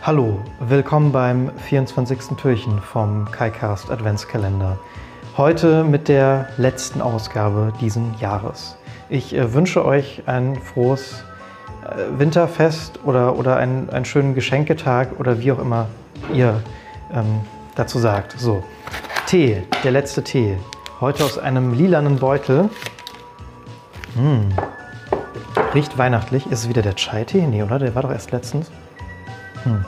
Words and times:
Hallo, 0.00 0.38
willkommen 0.60 1.10
beim 1.10 1.50
24. 1.58 2.36
Türchen 2.40 2.80
vom 2.80 3.28
KaiCast 3.32 3.90
Adventskalender. 3.90 4.78
Heute 5.36 5.82
mit 5.82 6.06
der 6.06 6.48
letzten 6.56 7.02
Ausgabe 7.02 7.72
diesen 7.80 8.16
Jahres. 8.20 8.76
Ich 9.08 9.34
äh, 9.34 9.52
wünsche 9.52 9.84
euch 9.84 10.22
ein 10.26 10.54
frohes 10.62 11.24
äh, 11.84 12.16
Winterfest 12.16 13.00
oder, 13.04 13.36
oder 13.36 13.56
einen, 13.56 13.90
einen 13.90 14.04
schönen 14.04 14.36
Geschenketag 14.36 15.18
oder 15.18 15.40
wie 15.40 15.50
auch 15.50 15.58
immer 15.58 15.88
ihr 16.32 16.62
ähm, 17.12 17.40
dazu 17.74 17.98
sagt. 17.98 18.36
So, 18.38 18.62
Tee, 19.26 19.64
der 19.82 19.90
letzte 19.90 20.22
Tee. 20.22 20.56
Heute 21.00 21.24
aus 21.24 21.38
einem 21.38 21.74
lilanen 21.74 22.20
Beutel. 22.20 22.70
Hm. 24.14 24.54
Riecht 25.74 25.98
weihnachtlich. 25.98 26.46
Ist 26.46 26.60
es 26.60 26.68
wieder 26.68 26.82
der 26.82 26.94
Chai-Tee? 26.94 27.46
Nee, 27.48 27.64
oder? 27.64 27.80
Der 27.80 27.94
war 27.96 28.02
doch 28.02 28.12
erst 28.12 28.30
letztens. 28.30 28.70
Hm. 29.64 29.84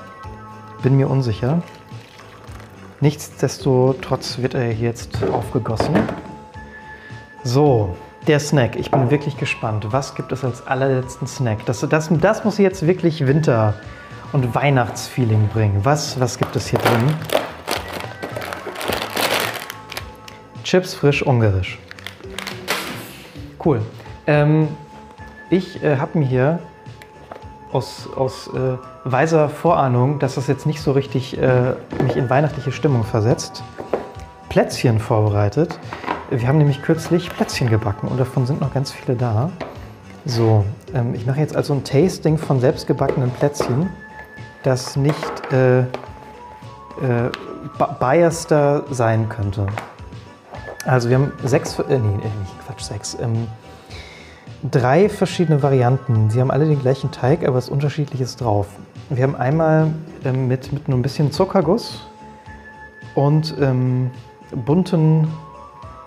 Bin 0.83 0.97
mir 0.97 1.11
unsicher. 1.11 1.63
Nichtsdestotrotz 3.01 4.39
wird 4.39 4.55
er 4.55 4.73
jetzt 4.73 5.23
aufgegossen. 5.25 5.95
So, 7.45 7.97
der 8.27 8.41
Snack. 8.41 8.77
Ich 8.77 8.91
bin 8.91 9.11
wirklich 9.11 9.37
gespannt. 9.37 9.87
Was 9.91 10.15
gibt 10.15 10.33
es 10.33 10.45
als 10.45 10.67
allerletzten 10.67 11.27
Snack? 11.27 11.65
Das, 11.67 11.81
das, 11.81 12.09
das 12.11 12.45
muss 12.45 12.59
jetzt 12.59 12.87
wirklich 12.87 13.27
Winter- 13.27 13.75
und 14.33 14.55
Weihnachtsfeeling 14.55 15.49
bringen. 15.49 15.81
Was, 15.83 16.19
was 16.21 16.39
gibt 16.39 16.55
es 16.57 16.69
hier 16.69 16.79
drin? 16.79 17.15
Chips 20.65 20.95
frisch 20.95 21.23
ungarisch. 21.23 21.79
Cool. 23.65 23.83
Ähm, 24.27 24.69
ich 25.51 25.83
äh, 25.83 25.97
habe 25.97 26.19
mir 26.19 26.27
hier 26.27 26.59
aus, 27.73 28.09
aus 28.17 28.49
äh, 28.49 28.77
weiser 29.05 29.49
Vorahnung, 29.49 30.19
dass 30.19 30.35
das 30.35 30.47
jetzt 30.47 30.67
nicht 30.67 30.81
so 30.81 30.93
richtig 30.93 31.39
äh, 31.39 31.75
mich 32.03 32.17
in 32.17 32.29
weihnachtliche 32.29 32.73
Stimmung 32.73 33.05
versetzt, 33.05 33.63
Plätzchen 34.49 34.99
vorbereitet. 34.99 35.79
Wir 36.31 36.47
haben 36.47 36.59
nämlich 36.59 36.83
kürzlich 36.83 37.31
Plätzchen 37.31 37.69
gebacken 37.71 38.09
und 38.09 38.19
davon 38.19 38.47
sind 38.47 38.61
noch 38.61 38.73
ganz 38.75 38.93
viele 38.93 39.17
da. 39.17 39.51
So, 40.27 40.65
ähm, 40.95 41.15
ich 41.15 41.27
mache 41.27 41.41
jetzt 41.41 41.57
also 41.57 41.73
ein 41.75 41.85
Tasting 41.85 42.39
von 42.39 42.61
selbstgebackenen 42.61 43.31
Plätzchen, 43.31 43.91
das 44.63 44.97
nicht 44.97 45.53
äh, 45.53 45.81
äh, 45.81 45.85
biaster 47.99 48.85
sein 48.91 49.29
könnte. 49.29 49.67
Also 50.85 51.09
wir 51.09 51.17
haben 51.17 51.33
sechs, 51.45 51.79
äh, 51.79 51.99
nee, 51.99 51.99
nicht 51.99 52.67
Quatsch, 52.67 52.83
sechs, 52.83 53.17
ähm, 53.21 53.47
drei 54.63 55.09
verschiedene 55.09 55.63
Varianten. 55.63 56.31
Sie 56.31 56.41
haben 56.41 56.51
alle 56.51 56.67
den 56.67 56.81
gleichen 56.81 57.11
Teig, 57.11 57.47
aber 57.47 57.59
ist 57.59 57.71
unterschiedliches 57.71 58.37
drauf. 58.37 58.67
Wir 59.09 59.25
haben 59.25 59.37
einmal 59.37 59.93
ähm, 60.25 60.49
mit, 60.49 60.73
mit 60.73 60.89
nur 60.89 60.99
ein 60.99 61.03
bisschen 61.03 61.33
Zuckerguss 61.33 62.07
und 63.15 63.55
ähm, 63.61 64.11
bunten, 64.53 65.29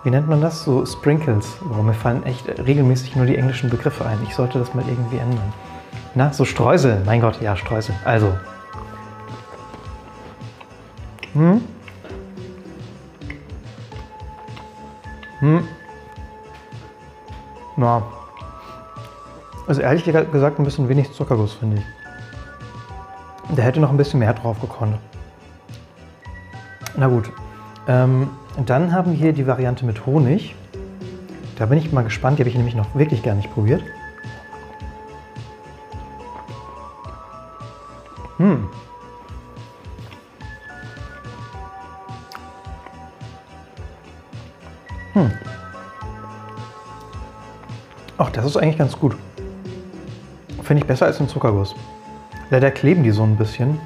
wie 0.04 0.10
nennt 0.10 0.28
man 0.28 0.40
das? 0.40 0.64
So 0.64 0.86
Sprinkles. 0.86 1.56
Boah, 1.62 1.82
mir 1.82 1.94
fallen 1.94 2.24
echt 2.24 2.46
regelmäßig 2.48 3.16
nur 3.16 3.26
die 3.26 3.36
englischen 3.36 3.70
Begriffe 3.70 4.06
ein. 4.06 4.18
Ich 4.26 4.34
sollte 4.34 4.58
das 4.58 4.74
mal 4.74 4.84
irgendwie 4.88 5.18
ändern. 5.18 5.52
Na, 6.14 6.32
so 6.32 6.44
Streusel. 6.44 7.02
Mein 7.04 7.20
Gott, 7.20 7.40
ja, 7.40 7.56
Streusel. 7.56 7.94
Also. 8.04 8.32
Hm? 11.34 11.60
Hm. 15.40 15.68
Na. 17.76 18.02
Also 19.66 19.80
ehrlich 19.80 20.04
gesagt 20.04 20.58
ein 20.58 20.64
bisschen 20.64 20.88
wenig 20.88 21.12
Zuckerguss, 21.12 21.54
finde 21.54 21.78
ich. 21.78 23.56
Der 23.56 23.64
hätte 23.64 23.80
noch 23.80 23.90
ein 23.90 23.96
bisschen 23.96 24.20
mehr 24.20 24.34
drauf 24.34 24.60
gekonnt. 24.60 24.96
Na 26.96 27.08
gut. 27.08 27.30
Ähm, 27.88 28.30
dann 28.66 28.92
haben 28.92 29.12
wir 29.12 29.18
hier 29.18 29.32
die 29.32 29.46
Variante 29.46 29.84
mit 29.84 30.06
Honig. 30.06 30.54
Da 31.56 31.66
bin 31.66 31.78
ich 31.78 31.92
mal 31.92 32.04
gespannt. 32.04 32.38
Die 32.38 32.42
habe 32.42 32.50
ich 32.50 32.56
nämlich 32.56 32.74
noch 32.74 32.94
wirklich 32.94 33.22
gar 33.22 33.34
nicht 33.34 33.52
probiert. 33.52 33.82
Hm. 38.36 38.68
Hm. 45.14 45.30
Ach, 48.18 48.30
das 48.30 48.44
ist 48.44 48.56
eigentlich 48.56 48.78
ganz 48.78 48.98
gut. 48.98 49.16
Finde 50.64 50.82
ich 50.82 50.86
besser 50.86 51.06
als 51.06 51.20
ein 51.20 51.28
Zuckerguss. 51.28 51.74
Leider 52.50 52.70
kleben 52.70 53.02
die 53.02 53.10
so 53.10 53.22
ein 53.22 53.36
bisschen. 53.36 53.78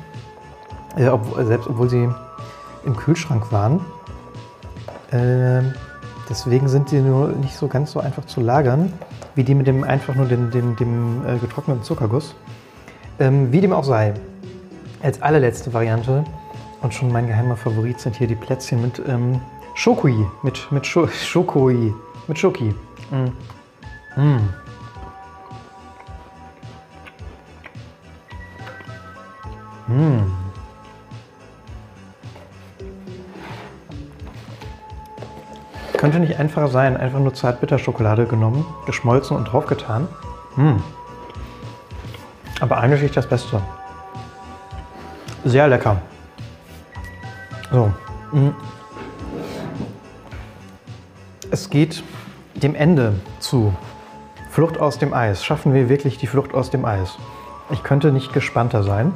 Ja, 0.97 1.13
ob, 1.13 1.37
selbst 1.45 1.69
obwohl 1.69 1.91
sie 1.91 2.09
im 2.85 2.97
Kühlschrank 2.97 3.51
waren. 3.51 3.81
Äh, 5.11 5.63
deswegen 6.29 6.69
sind 6.69 6.89
sie 6.89 7.01
nur 7.01 7.29
nicht 7.29 7.57
so 7.57 7.67
ganz 7.67 7.93
so 7.93 8.01
einfach 8.01 8.25
zu 8.27 8.41
lagern, 8.41 8.93
wie 9.35 9.43
die 9.43 9.55
mit 9.55 9.67
dem 9.67 9.83
einfach 9.83 10.15
nur 10.15 10.27
dem, 10.27 10.51
dem, 10.51 10.77
dem 10.77 11.27
äh, 11.27 11.39
getrockneten 11.39 11.83
Zuckerguss. 11.83 12.35
Ähm, 13.19 13.51
wie 13.51 13.61
dem 13.61 13.73
auch 13.73 13.85
sei. 13.85 14.15
Als 15.03 15.21
allerletzte 15.21 15.73
Variante 15.75 16.25
und 16.81 16.95
schon 16.95 17.11
mein 17.11 17.27
geheimer 17.27 17.57
Favorit 17.57 18.01
sind 18.01 18.17
hier 18.17 18.29
die 18.29 18.37
Plätzchen 18.37 18.81
mit 18.81 19.03
ähm, 19.09 19.41
Schokoi. 19.75 20.27
Mit, 20.43 20.71
mit 20.71 20.87
Scho 20.87 21.09
Schokoi. 21.09 21.93
Mit 22.29 22.39
Schoki. 22.39 22.75
Mm. 23.11 24.21
Mm. 24.21 24.68
Mm. 29.89 30.31
Könnte 35.97 36.21
nicht 36.21 36.39
einfacher 36.39 36.69
sein, 36.69 36.97
einfach 36.97 37.19
nur 37.19 37.35
Zartbitterschokolade 37.35 38.27
genommen, 38.27 38.65
geschmolzen 38.87 39.37
und 39.37 39.47
draufgetan. 39.47 40.07
Mm. 40.57 40.77
Aber 42.61 42.79
eigentlich 42.79 43.11
das 43.11 43.29
Beste. 43.29 43.61
Sehr 45.45 45.67
lecker. 45.67 46.01
So. 47.73 47.93
Mm. 48.33 48.51
Es 51.51 51.71
geht 51.71 52.03
dem 52.55 52.75
Ende 52.75 53.15
zu. 53.41 53.75
Flucht 54.51 54.79
aus 54.79 54.99
dem 54.99 55.15
Eis. 55.15 55.45
Schaffen 55.45 55.73
wir 55.75 55.89
wirklich 55.89 56.19
die 56.19 56.27
Flucht 56.27 56.55
aus 56.55 56.71
dem 56.71 56.85
Eis? 56.85 57.17
Ich 57.71 57.83
könnte 57.83 58.13
nicht 58.13 58.33
gespannter 58.33 58.83
sein. 58.83 59.13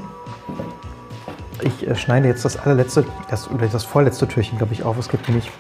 Äh, 1.93 1.97
schneide 1.97 2.29
jetzt 2.29 2.45
das 2.45 2.57
allerletzte, 2.57 3.05
das, 3.31 3.51
oder 3.51 3.67
das 3.67 3.85
vorletzte 3.85 4.27
Türchen, 4.27 4.59
glaube 4.59 4.73
ich, 4.73 4.83
auf. 4.83 4.99
Es 4.99 5.09
gibt 5.09 5.29
nämlich, 5.29 5.51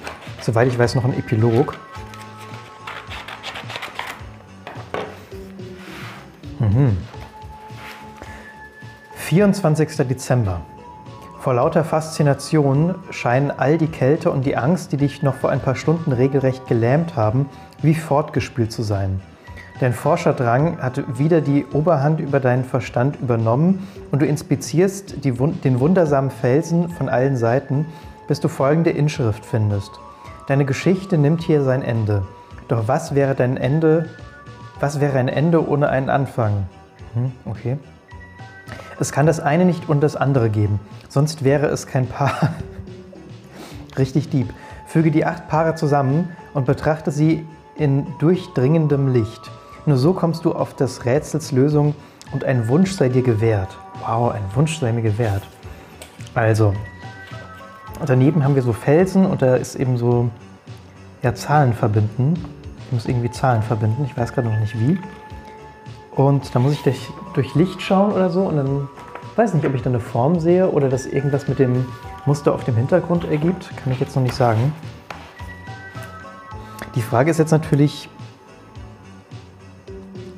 soweit 0.41 0.69
ich 0.69 0.79
weiß, 0.79 0.95
noch 0.95 1.05
einen 1.05 1.19
Epilog. 1.19 1.77
Mhm. 6.59 6.97
24. 9.17 10.07
Dezember. 10.09 10.61
Vor 11.41 11.55
lauter 11.55 11.85
Faszination 11.85 12.95
scheinen 13.11 13.51
all 13.51 13.77
die 13.77 13.89
Kälte 13.89 14.31
und 14.31 14.47
die 14.47 14.57
Angst, 14.57 14.93
die 14.93 14.97
dich 14.97 15.23
noch 15.23 15.35
vor 15.35 15.51
ein 15.51 15.61
paar 15.61 15.75
Stunden 15.75 16.13
regelrecht 16.13 16.67
gelähmt 16.69 17.17
haben, 17.17 17.49
wie 17.83 17.95
fortgespült 17.95 18.71
zu 18.71 18.83
sein. 18.83 19.21
Dein 19.83 19.95
Forscherdrang 19.95 20.81
hat 20.81 21.19
wieder 21.19 21.41
die 21.41 21.67
Oberhand 21.73 22.21
über 22.21 22.39
deinen 22.39 22.63
Verstand 22.63 23.21
übernommen 23.21 23.89
und 24.13 24.23
du 24.23 24.27
inspizierst 24.27 25.25
die, 25.25 25.33
den 25.33 25.81
wundersamen 25.81 26.31
Felsen 26.31 26.89
von 26.89 27.09
allen 27.09 27.37
Seiten, 27.37 27.87
bis 28.29 28.39
du 28.39 28.47
folgende 28.47 28.91
Inschrift 28.91 29.45
findest. 29.45 29.91
Deine 30.47 30.67
Geschichte 30.67 31.19
nimmt 31.19 31.43
hier 31.43 31.65
sein 31.65 31.83
Ende. 31.83 32.25
Doch 32.69 32.87
was 32.87 33.17
wäre 33.17 33.35
dein 33.35 33.57
Ende? 33.57 34.09
Was 34.79 35.01
wäre 35.01 35.19
ein 35.19 35.27
Ende 35.27 35.69
ohne 35.69 35.89
einen 35.89 36.11
Anfang? 36.11 36.69
Hm, 37.15 37.33
okay. 37.45 37.77
Es 39.01 39.11
kann 39.11 39.27
das 39.27 39.41
eine 39.41 39.65
nicht 39.65 39.89
und 39.89 40.01
das 40.01 40.15
andere 40.15 40.49
geben, 40.49 40.79
sonst 41.09 41.43
wäre 41.43 41.67
es 41.67 41.89
kein 41.89 42.07
Paar. 42.07 42.55
Richtig 43.99 44.31
deep. 44.31 44.47
Füge 44.87 45.11
die 45.11 45.27
acht 45.27 45.49
Paare 45.49 45.75
zusammen 45.75 46.29
und 46.55 46.67
betrachte 46.67 47.11
sie 47.11 47.45
in 47.75 48.07
durchdringendem 48.21 49.13
Licht. 49.13 49.51
Nur 49.85 49.97
so 49.97 50.13
kommst 50.13 50.45
du 50.45 50.53
auf 50.53 50.75
das 50.75 51.05
Rätsels 51.05 51.51
Lösung 51.51 51.95
und 52.33 52.45
ein 52.45 52.69
Wunsch 52.69 52.93
sei 52.93 53.09
dir 53.09 53.23
gewährt. 53.23 53.77
Wow, 54.07 54.33
ein 54.33 54.45
Wunsch 54.55 54.79
sei 54.79 54.93
mir 54.93 55.03
gewährt. 55.03 55.43
Also, 56.35 56.73
daneben 58.07 58.45
haben 58.45 58.55
wir 58.55 58.63
so 58.63 58.73
Felsen 58.73 59.27
und 59.27 59.43
da 59.43 59.57
ist 59.57 59.75
eben 59.75 59.99
so 59.99 60.31
ja, 61.23 61.35
Zahlen 61.35 61.73
verbinden. 61.73 62.35
Ich 62.87 62.93
muss 62.93 63.07
irgendwie 63.07 63.31
Zahlen 63.31 63.63
verbinden, 63.63 64.05
ich 64.05 64.17
weiß 64.17 64.33
gerade 64.33 64.49
noch 64.49 64.59
nicht 64.59 64.79
wie. 64.79 64.99
Und 66.15 66.55
da 66.55 66.59
muss 66.59 66.73
ich 66.73 66.83
durch, 66.83 67.11
durch 67.35 67.55
Licht 67.55 67.83
schauen 67.83 68.13
oder 68.13 68.31
so 68.31 68.43
und 68.43 68.57
dann 68.57 68.89
weiß 69.37 69.55
nicht, 69.55 69.67
ob 69.67 69.75
ich 69.75 69.83
da 69.83 69.91
eine 69.91 70.01
Form 70.01 70.39
sehe 70.41 70.71
oder 70.71 70.89
das 70.89 71.07
irgendwas 71.07 71.49
mit 71.49 71.59
dem 71.59 71.87
Muster 72.27 72.55
auf 72.55 72.65
dem 72.65 72.77
Hintergrund 72.77 73.25
ergibt. 73.25 73.71
Kann 73.83 73.93
ich 73.93 74.01
jetzt 74.01 74.15
noch 74.15 74.23
nicht 74.23 74.35
sagen. 74.35 74.73
Die 76.95 77.03
Frage 77.03 77.31
ist 77.31 77.39
jetzt 77.39 77.51
natürlich, 77.51 78.11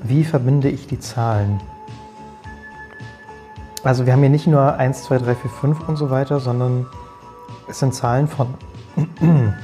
wie 0.04 0.22
verbinde 0.22 0.68
ich 0.68 0.86
die 0.86 1.00
Zahlen? 1.00 1.60
Also 3.82 4.06
wir 4.06 4.12
haben 4.12 4.20
hier 4.20 4.30
nicht 4.30 4.46
nur 4.46 4.74
1, 4.74 5.04
2, 5.04 5.18
3, 5.18 5.34
4, 5.34 5.50
5 5.50 5.88
und 5.88 5.96
so 5.96 6.10
weiter, 6.10 6.40
sondern 6.40 6.86
es 7.68 7.78
sind 7.78 7.94
Zahlen 7.94 8.28
von, 8.28 8.54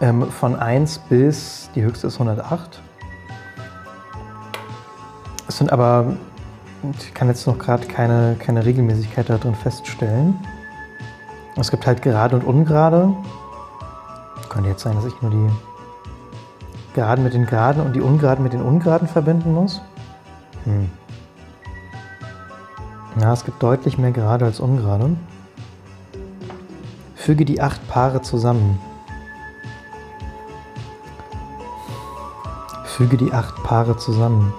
ähm, 0.00 0.30
von 0.30 0.56
1 0.56 0.98
bis, 1.08 1.70
die 1.74 1.82
höchste 1.82 2.06
ist 2.06 2.14
108. 2.14 2.82
Es 5.48 5.56
sind 5.56 5.72
aber, 5.72 6.16
ich 6.98 7.14
kann 7.14 7.28
jetzt 7.28 7.46
noch 7.46 7.58
gerade 7.58 7.86
keine, 7.86 8.36
keine 8.38 8.64
Regelmäßigkeit 8.64 9.28
da 9.28 9.38
drin 9.38 9.54
feststellen. 9.54 10.38
Es 11.56 11.70
gibt 11.70 11.86
halt 11.86 12.02
gerade 12.02 12.36
und 12.36 12.44
ungerade. 12.44 13.14
Könnte 14.48 14.68
jetzt 14.68 14.82
sein, 14.82 14.96
dass 14.96 15.04
ich 15.04 15.22
nur 15.22 15.30
die 15.30 15.50
Geraden 16.94 17.24
mit 17.24 17.34
den 17.34 17.46
Geraden 17.46 17.82
und 17.82 17.94
die 17.94 18.00
Ungeraden 18.00 18.42
mit 18.42 18.52
den 18.52 18.62
Ungeraden 18.62 19.08
verbinden 19.08 19.54
muss. 19.54 19.80
Hm. 20.64 20.90
Ja, 23.20 23.32
es 23.32 23.44
gibt 23.44 23.62
deutlich 23.62 23.98
mehr 23.98 24.12
Gerade 24.12 24.44
als 24.44 24.60
Ungerade. 24.60 25.16
Füge 27.14 27.44
die 27.44 27.60
acht 27.60 27.86
Paare 27.88 28.22
zusammen. 28.22 28.78
Füge 32.84 33.16
die 33.16 33.32
acht 33.32 33.62
Paare 33.62 33.96
zusammen. 33.96 34.52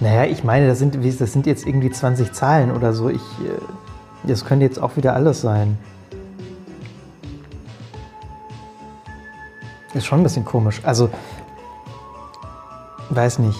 Naja, 0.00 0.24
ich 0.24 0.44
meine, 0.44 0.66
das 0.66 0.78
sind, 0.78 0.96
das 0.96 1.32
sind 1.32 1.46
jetzt 1.46 1.66
irgendwie 1.66 1.90
20 1.90 2.32
Zahlen 2.32 2.70
oder 2.70 2.92
so. 2.92 3.08
Ich, 3.08 3.22
äh, 3.40 3.58
das 4.24 4.44
könnte 4.44 4.64
jetzt 4.64 4.80
auch 4.80 4.96
wieder 4.96 5.14
alles 5.14 5.40
sein. 5.40 5.78
Ist 9.94 10.06
schon 10.06 10.20
ein 10.20 10.22
bisschen 10.24 10.44
komisch. 10.44 10.80
Also, 10.84 11.08
weiß 13.10 13.38
nicht. 13.38 13.58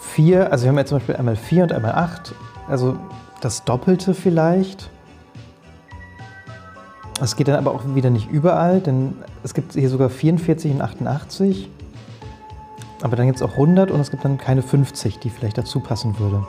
4, 0.00 0.50
also 0.50 0.64
wir 0.64 0.70
haben 0.70 0.78
jetzt 0.78 0.88
zum 0.88 0.98
Beispiel 0.98 1.16
einmal 1.16 1.36
4 1.36 1.64
und 1.64 1.72
einmal 1.72 1.92
8. 1.92 2.34
Also 2.68 2.96
das 3.40 3.64
Doppelte 3.64 4.14
vielleicht. 4.14 4.90
Es 7.20 7.34
geht 7.34 7.48
dann 7.48 7.56
aber 7.56 7.72
auch 7.72 7.82
wieder 7.94 8.10
nicht 8.10 8.30
überall, 8.30 8.80
denn 8.80 9.16
es 9.42 9.54
gibt 9.54 9.72
hier 9.72 9.88
sogar 9.88 10.08
44 10.08 10.72
und 10.72 10.80
88. 10.80 11.68
Aber 13.02 13.16
dann 13.16 13.26
gibt 13.26 13.36
es 13.36 13.42
auch 13.42 13.52
100 13.52 13.90
und 13.90 14.00
es 14.00 14.10
gibt 14.10 14.24
dann 14.24 14.38
keine 14.38 14.62
50, 14.62 15.18
die 15.18 15.30
vielleicht 15.30 15.58
dazu 15.58 15.80
passen 15.80 16.18
würde. 16.18 16.46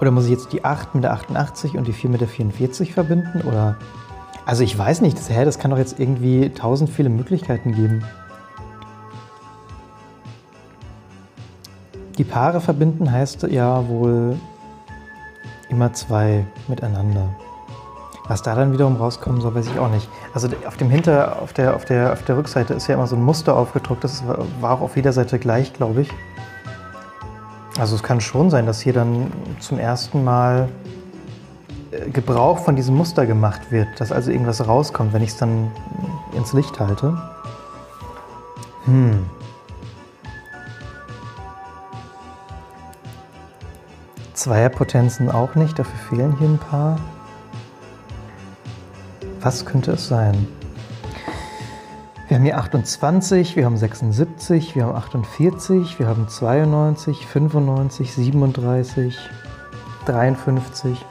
Oder 0.00 0.10
muss 0.10 0.24
ich 0.24 0.30
jetzt 0.30 0.52
die 0.52 0.64
8 0.64 0.94
mit 0.94 1.04
der 1.04 1.12
88 1.12 1.76
und 1.76 1.86
die 1.86 1.92
4 1.92 2.10
mit 2.10 2.20
der 2.20 2.28
44 2.28 2.94
verbinden? 2.94 3.42
Oder 3.42 3.76
also 4.46 4.62
ich 4.62 4.76
weiß 4.78 5.02
nicht, 5.02 5.18
das, 5.18 5.28
hä, 5.28 5.44
das 5.44 5.58
kann 5.58 5.70
doch 5.70 5.78
jetzt 5.78 6.00
irgendwie 6.00 6.48
tausend 6.50 6.88
viele 6.88 7.10
Möglichkeiten 7.10 7.74
geben. 7.74 8.04
Die 12.18 12.24
Paare 12.24 12.60
verbinden 12.60 13.10
heißt 13.10 13.44
ja 13.44 13.88
wohl 13.88 14.36
immer 15.68 15.92
zwei 15.92 16.44
miteinander. 16.66 17.28
Was 18.26 18.42
da 18.42 18.56
dann 18.56 18.72
wiederum 18.72 18.96
rauskommen 18.96 19.40
soll, 19.40 19.54
weiß 19.54 19.68
ich 19.68 19.78
auch 19.78 19.90
nicht. 19.90 20.08
Also 20.34 20.48
auf 20.66 20.76
dem 20.76 20.90
Hinter, 20.90 21.40
auf 21.40 21.52
der, 21.52 21.76
auf 21.76 21.84
der, 21.84 22.12
auf 22.12 22.24
der 22.24 22.36
Rückseite 22.36 22.74
ist 22.74 22.88
ja 22.88 22.94
immer 22.94 23.06
so 23.06 23.14
ein 23.14 23.22
Muster 23.22 23.56
aufgedruckt. 23.56 24.02
Das 24.02 24.22
war 24.60 24.72
auch 24.72 24.80
auf 24.80 24.96
jeder 24.96 25.12
Seite 25.12 25.38
gleich, 25.38 25.72
glaube 25.72 26.02
ich. 26.02 26.10
Also 27.78 27.94
es 27.94 28.02
kann 28.02 28.20
schon 28.20 28.50
sein, 28.50 28.66
dass 28.66 28.80
hier 28.80 28.92
dann 28.92 29.32
zum 29.60 29.78
ersten 29.78 30.24
Mal 30.24 30.68
äh, 31.92 32.10
Gebrauch 32.10 32.58
von 32.58 32.74
diesem 32.74 32.96
Muster 32.96 33.24
gemacht 33.26 33.70
wird, 33.70 33.88
dass 33.98 34.10
also 34.10 34.32
irgendwas 34.32 34.66
rauskommt, 34.66 35.12
wenn 35.12 35.22
ich 35.22 35.30
es 35.30 35.36
dann 35.36 35.70
ins 36.36 36.52
Licht 36.52 36.80
halte. 36.80 37.16
Hm. 38.86 39.24
Zweierpotenzen 44.38 45.32
auch 45.32 45.56
nicht, 45.56 45.80
dafür 45.80 45.98
fehlen 46.08 46.36
hier 46.38 46.48
ein 46.48 46.58
paar. 46.58 46.96
Was 49.40 49.66
könnte 49.66 49.92
es 49.92 50.06
sein? 50.06 50.46
Wir 52.28 52.36
haben 52.36 52.44
hier 52.44 52.58
28, 52.58 53.56
wir 53.56 53.64
haben 53.64 53.76
76, 53.76 54.76
wir 54.76 54.84
haben 54.84 54.94
48, 54.94 55.98
wir 55.98 56.06
haben 56.06 56.28
92, 56.28 57.26
95, 57.26 58.14
37, 58.14 59.18
53. 60.06 61.04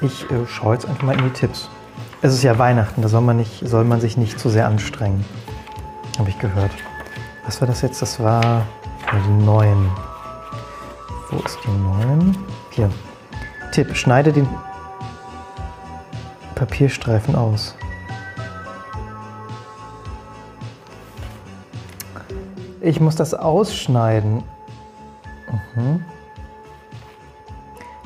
Ich 0.00 0.28
äh, 0.30 0.46
schaue 0.48 0.74
jetzt 0.74 0.86
einfach 0.88 1.02
mal 1.02 1.16
in 1.16 1.24
die 1.24 1.30
Tipps. 1.30 1.70
Es 2.22 2.34
ist 2.34 2.42
ja 2.42 2.58
Weihnachten, 2.58 3.02
da 3.02 3.08
soll 3.08 3.20
man, 3.20 3.36
nicht, 3.36 3.68
soll 3.68 3.84
man 3.84 4.00
sich 4.00 4.16
nicht 4.16 4.40
zu 4.40 4.48
sehr 4.48 4.66
anstrengen. 4.66 5.24
Habe 6.18 6.30
ich 6.30 6.38
gehört. 6.40 6.72
Was 7.44 7.60
war 7.60 7.68
das 7.68 7.82
jetzt? 7.82 8.02
Das 8.02 8.18
war 8.18 8.66
die 9.12 9.44
9. 9.44 10.07
Wo 11.30 11.38
ist 11.40 11.58
die 11.64 11.70
9? 11.70 12.36
Hier. 12.70 12.90
Tipp, 13.72 13.94
schneide 13.94 14.32
den 14.32 14.48
Papierstreifen 16.54 17.34
aus. 17.34 17.74
Ich 22.80 23.00
muss 23.00 23.16
das 23.16 23.34
ausschneiden. 23.34 24.42
Mhm. 25.74 26.04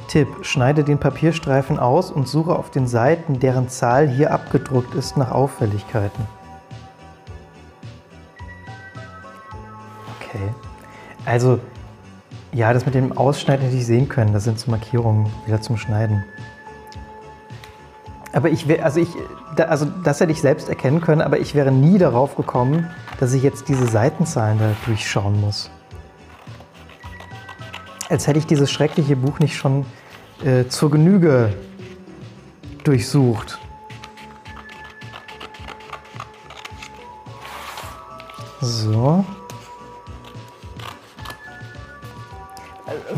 Tipp, 0.09 0.29
schneide 0.43 0.83
den 0.83 0.99
Papierstreifen 0.99 1.79
aus 1.79 2.11
und 2.11 2.27
suche 2.27 2.57
auf 2.57 2.71
den 2.71 2.89
Seiten, 2.89 3.39
deren 3.39 3.69
Zahl 3.69 4.09
hier 4.09 4.33
abgedruckt 4.33 4.95
ist, 4.95 5.17
nach 5.17 5.31
Auffälligkeiten. 5.31 6.27
Okay. 10.19 10.53
Also 11.25 11.61
ja, 12.53 12.73
das 12.73 12.85
mit 12.85 12.95
dem 12.95 13.17
Ausschneiden 13.17 13.65
hätte 13.65 13.77
ich 13.77 13.87
sehen 13.87 14.09
können. 14.09 14.33
Das 14.33 14.45
sind 14.45 14.59
so 14.59 14.71
Markierungen 14.71 15.27
wieder 15.47 15.61
zum 15.61 15.77
Schneiden. 15.77 16.25
Aber 18.33 18.51
ich 18.51 18.69
wäre, 18.69 18.83
also 18.83 19.01
ich, 19.01 19.09
also 19.57 19.87
das 20.05 20.21
hätte 20.21 20.33
ich 20.33 20.41
selbst 20.41 20.69
erkennen 20.69 21.01
können, 21.01 21.21
aber 21.21 21.39
ich 21.39 21.55
wäre 21.55 21.71
nie 21.71 21.99
darauf 21.99 22.37
gekommen, 22.37 22.89
dass 23.21 23.33
ich 23.35 23.43
jetzt 23.43 23.69
diese 23.69 23.87
Seitenzahlen 23.87 24.59
da 24.59 24.75
durchschauen 24.87 25.41
muss. 25.41 25.71
Als 28.09 28.27
hätte 28.27 28.39
ich 28.39 28.47
dieses 28.47 28.71
schreckliche 28.71 29.17
Buch 29.17 29.39
nicht 29.39 29.57
schon 29.57 29.87
äh, 30.45 30.67
zur 30.67 30.91
Genüge 30.91 31.55
durchsucht. 32.85 33.59
So. 38.61 39.25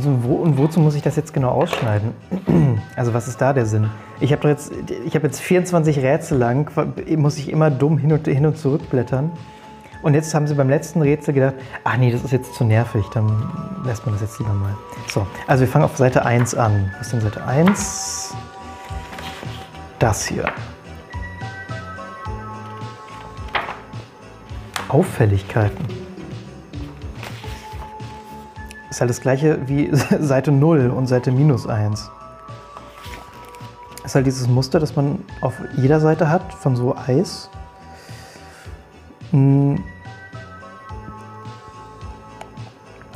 Also 0.04 0.22
wo 0.22 0.34
und 0.34 0.58
wozu 0.58 0.80
muss 0.80 0.94
ich 0.96 1.00
das 1.00 1.16
jetzt 1.16 1.32
genau 1.32 1.48
ausschneiden? 1.48 2.12
Also 2.96 3.14
was 3.14 3.26
ist 3.26 3.40
da 3.40 3.52
der 3.52 3.66
Sinn? 3.66 3.88
Ich 4.20 4.32
habe 4.32 4.48
jetzt, 4.48 4.70
ich 5.06 5.14
jetzt 5.14 5.40
24 5.40 5.98
Rätsel 6.00 6.38
lang, 6.38 6.70
muss 7.16 7.38
ich 7.38 7.48
immer 7.48 7.70
dumm 7.70 7.96
hin 7.96 8.12
und, 8.12 8.26
hin 8.26 8.44
und 8.44 8.58
zurück 8.58 8.90
blättern. 8.90 9.32
Und 10.02 10.14
jetzt 10.14 10.34
haben 10.34 10.46
sie 10.46 10.54
beim 10.54 10.68
letzten 10.68 11.00
Rätsel 11.00 11.32
gedacht, 11.32 11.54
ach 11.84 11.96
nee, 11.96 12.12
das 12.12 12.22
ist 12.22 12.32
jetzt 12.32 12.54
zu 12.54 12.64
nervig, 12.64 13.06
dann 13.14 13.26
lässt 13.84 14.04
man 14.04 14.14
das 14.14 14.22
jetzt 14.22 14.38
lieber 14.38 14.52
mal. 14.52 14.76
So, 15.08 15.26
also 15.46 15.62
wir 15.62 15.68
fangen 15.68 15.86
auf 15.86 15.96
Seite 15.96 16.24
1 16.24 16.54
an. 16.54 16.92
Was 16.98 17.06
ist 17.06 17.12
denn 17.14 17.20
Seite 17.22 17.44
1? 17.46 18.34
Das 19.98 20.26
hier. 20.26 20.44
Auffälligkeiten 24.88 26.03
ist 28.94 29.00
halt 29.00 29.10
das 29.10 29.20
gleiche 29.20 29.58
wie 29.66 29.90
Seite 30.20 30.52
0 30.52 30.90
und 30.90 31.08
Seite 31.08 31.32
minus 31.32 31.66
1. 31.66 32.12
Ist 34.04 34.14
halt 34.14 34.24
dieses 34.24 34.46
Muster, 34.46 34.78
das 34.78 34.94
man 34.94 35.18
auf 35.40 35.54
jeder 35.76 35.98
Seite 35.98 36.30
hat, 36.30 36.54
von 36.54 36.76
so 36.76 36.96
Eis. 36.96 37.50
Hm. 39.32 39.82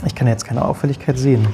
Ich 0.05 0.17
kann 0.17 0.27
jetzt 0.27 0.45
keine 0.45 0.65
Auffälligkeit 0.65 1.17
sehen. 1.17 1.47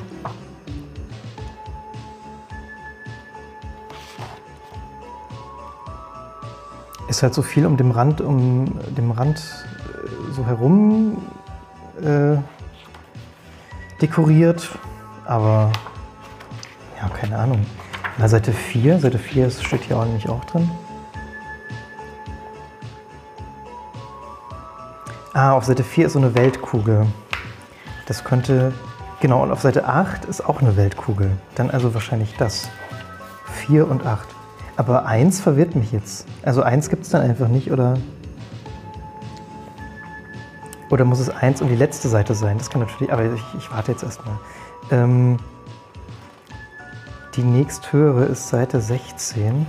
Ist 7.10 7.22
halt 7.22 7.34
so 7.34 7.42
viel 7.42 7.66
um 7.66 7.76
den 7.76 7.90
Rand, 7.90 8.22
um 8.22 8.72
dem 8.96 9.10
Rand 9.10 9.36
äh, 9.36 10.32
so 10.32 10.46
herum 10.46 11.18
äh, 12.02 12.38
dekoriert, 14.04 14.68
aber 15.24 15.72
ja, 17.00 17.08
keine 17.08 17.38
Ahnung. 17.38 17.64
Na, 18.18 18.28
Seite 18.28 18.52
4, 18.52 18.98
Seite 18.98 19.18
4 19.18 19.50
steht 19.50 19.84
hier 19.84 19.98
auch 19.98 20.04
auch 20.28 20.44
drin. 20.44 20.70
Ah, 25.32 25.52
auf 25.52 25.64
Seite 25.64 25.82
4 25.82 26.06
ist 26.06 26.12
so 26.12 26.18
eine 26.18 26.34
Weltkugel. 26.34 27.06
Das 28.06 28.24
könnte, 28.24 28.74
genau, 29.20 29.42
und 29.42 29.50
auf 29.50 29.62
Seite 29.62 29.86
8 29.86 30.26
ist 30.26 30.46
auch 30.46 30.60
eine 30.60 30.76
Weltkugel. 30.76 31.30
Dann 31.54 31.70
also 31.70 31.94
wahrscheinlich 31.94 32.36
das. 32.36 32.68
4 33.66 33.88
und 33.88 34.04
8. 34.04 34.28
Aber 34.76 35.06
1 35.06 35.40
verwirrt 35.40 35.76
mich 35.76 35.92
jetzt. 35.92 36.26
Also 36.42 36.62
1 36.62 36.90
gibt 36.90 37.04
es 37.04 37.08
dann 37.08 37.22
einfach 37.22 37.48
nicht, 37.48 37.72
oder? 37.72 37.96
Oder 40.90 41.04
muss 41.04 41.18
es 41.18 41.30
1 41.30 41.62
und 41.62 41.68
die 41.68 41.76
letzte 41.76 42.08
Seite 42.08 42.34
sein? 42.34 42.58
Das 42.58 42.70
kann 42.70 42.80
natürlich, 42.80 43.12
aber 43.12 43.24
ich, 43.24 43.42
ich 43.58 43.70
warte 43.70 43.92
jetzt 43.92 44.02
erstmal. 44.02 44.38
Ähm, 44.90 45.38
die 47.34 47.42
nächsthöhere 47.42 48.24
ist 48.26 48.48
Seite 48.48 48.80
16. 48.80 49.66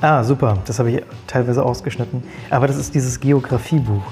Ah, 0.00 0.24
super. 0.24 0.58
Das 0.66 0.78
habe 0.78 0.90
ich 0.90 1.02
teilweise 1.26 1.64
ausgeschnitten. 1.64 2.24
Aber 2.50 2.66
das 2.66 2.76
ist 2.76 2.94
dieses 2.94 3.20
Geografiebuch. 3.20 4.02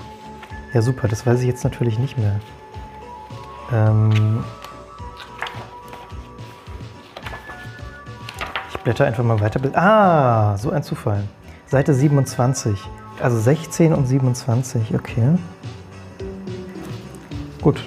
Ja, 0.73 0.81
super. 0.81 1.09
Das 1.09 1.27
weiß 1.27 1.41
ich 1.41 1.47
jetzt 1.47 1.65
natürlich 1.65 1.99
nicht 1.99 2.17
mehr. 2.17 2.41
Ähm 3.73 4.45
ich 8.71 8.79
blätter 8.79 9.05
einfach 9.07 9.25
mal 9.25 9.41
weiter. 9.41 9.61
Ah, 9.77 10.57
so 10.57 10.71
ein 10.71 10.83
Zufall. 10.83 11.25
Seite 11.73 11.95
27. 11.95 12.79
Also 13.23 13.41
16 13.41 13.95
und 13.95 14.07
27. 14.07 14.95
Okay. 14.95 15.39
Gut. 17.63 17.83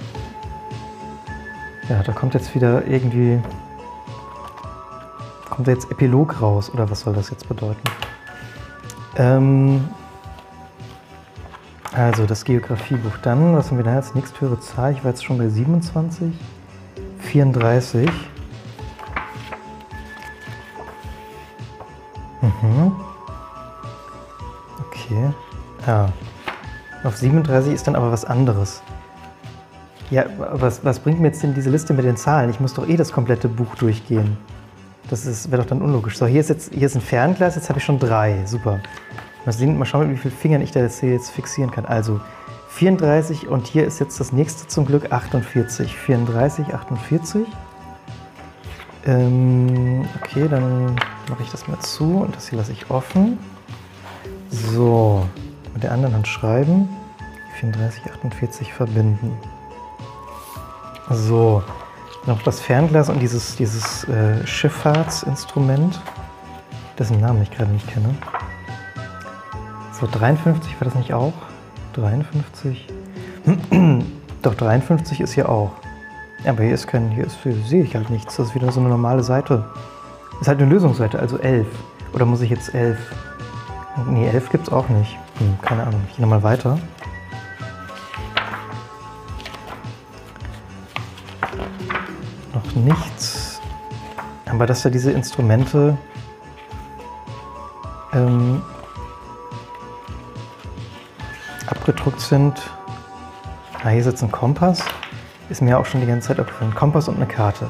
Ja, 1.87 2.01
da 2.01 2.11
kommt 2.11 2.33
jetzt 2.33 2.55
wieder 2.55 2.83
irgendwie 2.87 3.39
Kommt 5.51 5.67
jetzt 5.67 5.91
Epilog 5.91 6.41
raus 6.41 6.71
oder 6.73 6.89
was 6.89 7.01
soll 7.01 7.13
das 7.13 7.29
jetzt 7.29 7.47
bedeuten? 7.47 7.79
Ähm, 9.17 9.87
also 11.93 12.25
das 12.25 12.43
Geografiebuch. 12.43 13.17
Dann, 13.21 13.55
was 13.55 13.69
haben 13.69 13.77
wir 13.77 13.85
da 13.85 13.97
als 13.97 14.15
nächsthöhere 14.15 14.59
Zahl? 14.61 14.93
Ich 14.93 15.03
war 15.03 15.11
jetzt 15.11 15.23
schon 15.23 15.37
bei 15.37 15.47
27. 15.47 16.33
34. 17.19 18.09
Auf 27.15 27.21
37 27.21 27.73
ist 27.73 27.87
dann 27.87 27.95
aber 27.95 28.11
was 28.11 28.25
anderes. 28.25 28.81
Ja, 30.11 30.25
was, 30.37 30.83
was 30.83 30.99
bringt 30.99 31.21
mir 31.21 31.27
jetzt 31.27 31.41
denn 31.41 31.53
diese 31.53 31.69
Liste 31.69 31.93
mit 31.93 32.03
den 32.03 32.17
Zahlen? 32.17 32.49
Ich 32.49 32.59
muss 32.59 32.73
doch 32.73 32.85
eh 32.85 32.97
das 32.97 33.13
komplette 33.13 33.47
Buch 33.47 33.73
durchgehen. 33.75 34.35
Das 35.09 35.49
wäre 35.49 35.61
doch 35.61 35.69
dann 35.69 35.81
unlogisch. 35.81 36.17
So, 36.17 36.25
hier 36.25 36.41
ist 36.41 36.49
jetzt 36.49 36.73
hier 36.73 36.85
ist 36.85 36.95
ein 36.95 36.99
Fernglas, 36.99 37.55
jetzt 37.55 37.69
habe 37.69 37.79
ich 37.79 37.85
schon 37.85 37.99
drei. 37.99 38.45
Super. 38.45 38.81
Mal, 39.45 39.53
sehen, 39.53 39.79
mal 39.79 39.85
schauen, 39.85 40.11
wie 40.11 40.17
viele 40.17 40.33
Fingern 40.33 40.61
ich 40.61 40.71
da 40.71 40.81
jetzt 40.81 40.99
hier 40.99 41.13
jetzt 41.13 41.29
fixieren 41.29 41.71
kann. 41.71 41.85
Also 41.85 42.19
34 42.71 43.47
und 43.47 43.65
hier 43.65 43.85
ist 43.85 44.01
jetzt 44.01 44.19
das 44.19 44.33
nächste 44.33 44.67
zum 44.67 44.85
Glück 44.85 45.13
48. 45.13 45.95
34, 45.95 46.73
48. 46.73 47.47
Ähm, 49.05 50.05
okay, 50.21 50.49
dann 50.49 50.95
mache 51.29 51.43
ich 51.43 51.49
das 51.49 51.65
mal 51.69 51.79
zu 51.79 52.17
und 52.17 52.35
das 52.35 52.49
hier 52.49 52.57
lasse 52.57 52.73
ich 52.73 52.91
offen. 52.91 53.37
So, 54.49 55.25
mit 55.73 55.83
der 55.83 55.93
anderen 55.93 56.13
Hand 56.13 56.27
schreiben. 56.27 56.89
34, 57.55 58.11
48 58.11 58.73
verbinden. 58.73 59.37
So, 61.09 61.63
noch 62.25 62.41
das 62.41 62.59
Fernglas 62.59 63.09
und 63.09 63.19
dieses, 63.19 63.55
dieses 63.55 64.03
äh, 64.05 64.45
Schifffahrtsinstrument, 64.45 66.01
dessen 66.97 67.19
Namen 67.19 67.41
ich 67.43 67.51
gerade 67.51 67.71
nicht 67.71 67.87
kenne. 67.87 68.15
So, 69.99 70.07
53 70.11 70.79
war 70.79 70.85
das 70.85 70.95
nicht 70.95 71.13
auch? 71.13 71.33
53? 71.93 72.87
Doch, 74.41 74.55
53 74.55 75.21
ist 75.21 75.33
hier 75.33 75.49
auch. 75.49 75.71
Aber 76.45 76.63
hier 76.63 76.73
ist 76.73 76.87
kein, 76.87 77.09
hier, 77.11 77.25
ist, 77.25 77.37
hier 77.43 77.55
sehe 77.65 77.83
ich 77.83 77.95
halt 77.95 78.09
nichts. 78.09 78.35
Das 78.35 78.49
ist 78.49 78.55
wieder 78.55 78.71
so 78.71 78.79
eine 78.79 78.89
normale 78.89 79.23
Seite. 79.23 79.65
Ist 80.41 80.47
halt 80.47 80.59
eine 80.61 80.69
Lösungsseite, 80.69 81.17
also 81.17 81.37
11. 81.37 81.67
Oder 82.13 82.25
muss 82.25 82.41
ich 82.41 82.49
jetzt 82.49 82.73
11? 82.73 82.97
Nee, 84.07 84.27
11 84.27 84.49
gibt 84.49 84.67
es 84.67 84.73
auch 84.73 84.89
nicht. 84.89 85.17
Hm, 85.39 85.57
keine 85.61 85.83
Ahnung, 85.83 86.01
ich 86.09 86.15
gehe 86.15 86.21
nochmal 86.21 86.43
weiter. 86.43 86.77
Nichts. 92.75 93.61
Aber 94.45 94.65
dass 94.65 94.83
da 94.83 94.89
diese 94.89 95.11
Instrumente 95.11 95.97
ähm, 98.13 98.61
abgedruckt 101.67 102.21
sind. 102.21 102.61
Ah, 103.83 103.89
hier 103.89 104.03
sitzt 104.03 104.23
ein 104.23 104.31
Kompass. 104.31 104.83
Ist 105.49 105.61
mir 105.61 105.77
auch 105.77 105.85
schon 105.85 106.01
die 106.01 106.07
ganze 106.07 106.29
Zeit 106.29 106.39
aufgefallen. 106.39 106.73
Kompass 106.73 107.07
und 107.07 107.17
eine 107.17 107.27
Karte. 107.27 107.69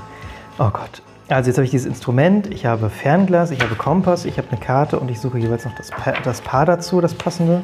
Oh 0.60 0.70
Gott. 0.70 1.02
Also 1.28 1.50
jetzt 1.50 1.58
habe 1.58 1.66
ich 1.66 1.72
dieses 1.72 1.88
Instrument, 1.88 2.54
ich 2.54 2.68
habe 2.68 2.92
Fernglas, 2.92 3.50
ich 3.50 3.60
habe 3.60 3.74
Kompass, 3.74 4.26
ich 4.26 4.38
habe 4.38 4.48
eine 4.52 4.60
Karte 4.60 5.00
und 5.00 5.10
ich 5.10 5.20
suche 5.20 5.40
jeweils 5.40 5.66
noch 5.66 5.76
das 5.76 5.90
pa 5.90 6.14
das 6.24 6.40
Paar 6.42 6.68
dazu, 6.68 7.02
das 7.02 7.16
passende. 7.16 7.64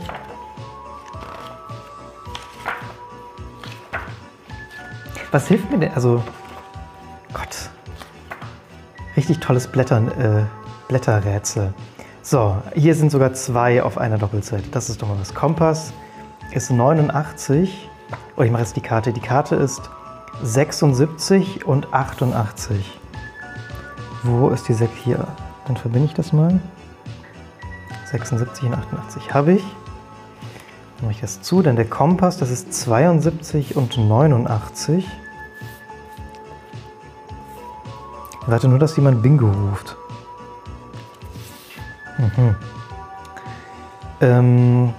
Was 5.31 5.47
hilft 5.47 5.71
mir 5.71 5.79
denn? 5.79 5.93
Also 5.93 6.21
Richtig 9.17 9.39
tolles 9.39 9.67
Blättern, 9.67 10.07
äh, 10.07 10.43
Blätterrätsel. 10.87 11.73
So, 12.21 12.57
hier 12.73 12.95
sind 12.95 13.11
sogar 13.11 13.33
zwei 13.33 13.83
auf 13.83 13.97
einer 13.97 14.17
Doppelseite. 14.17 14.69
Das 14.71 14.89
ist 14.89 15.01
doch 15.01 15.07
mal 15.07 15.19
was. 15.19 15.33
Kompass 15.33 15.93
ist 16.51 16.71
89. 16.71 17.89
Oh, 18.37 18.43
ich 18.43 18.51
mache 18.51 18.61
jetzt 18.61 18.75
die 18.75 18.81
Karte. 18.81 19.11
Die 19.11 19.19
Karte 19.19 19.55
ist 19.55 19.81
76 20.43 21.65
und 21.65 21.93
88. 21.93 22.99
Wo 24.23 24.49
ist 24.49 24.67
die 24.67 24.73
6 24.73 24.91
hier? 25.03 25.27
Dann 25.67 25.77
verbinde 25.77 26.07
ich 26.07 26.13
das 26.13 26.31
mal. 26.31 26.59
76 28.11 28.65
und 28.65 28.75
88 28.75 29.33
habe 29.33 29.53
ich. 29.53 29.63
Dann 30.97 31.07
mache 31.07 31.11
ich 31.11 31.21
das 31.21 31.41
zu. 31.41 31.61
Dann 31.61 31.75
der 31.75 31.85
Kompass, 31.85 32.37
das 32.37 32.49
ist 32.49 32.73
72 32.73 33.75
und 33.75 33.97
89. 33.97 35.05
warte 38.47 38.67
nur, 38.67 38.79
dass 38.79 38.95
jemand 38.95 39.21
Bingo 39.21 39.47
ruft. 39.47 39.95
Mhm. 42.17 42.55
Ähm, 44.21 44.93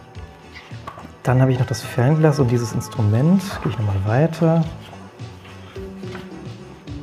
dann 1.23 1.41
habe 1.41 1.53
ich 1.53 1.59
noch 1.59 1.67
das 1.67 1.83
Fernglas 1.83 2.41
und 2.41 2.51
dieses 2.51 2.73
Instrument. 2.73 3.43
Gehe 3.63 3.73
ich 3.73 3.79
nochmal 3.79 4.05
weiter. 4.07 4.65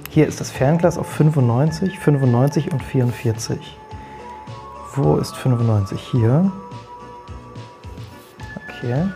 Hier 0.09 0.27
ist 0.27 0.41
das 0.41 0.51
Fernglas 0.51 0.97
auf 0.97 1.07
95, 1.07 1.97
95 1.99 2.71
und 2.71 2.83
44. 2.83 3.77
Wo 4.95 5.15
ist 5.15 5.35
95? 5.37 6.01
Hier. 6.11 6.51
Okay. 8.67 9.07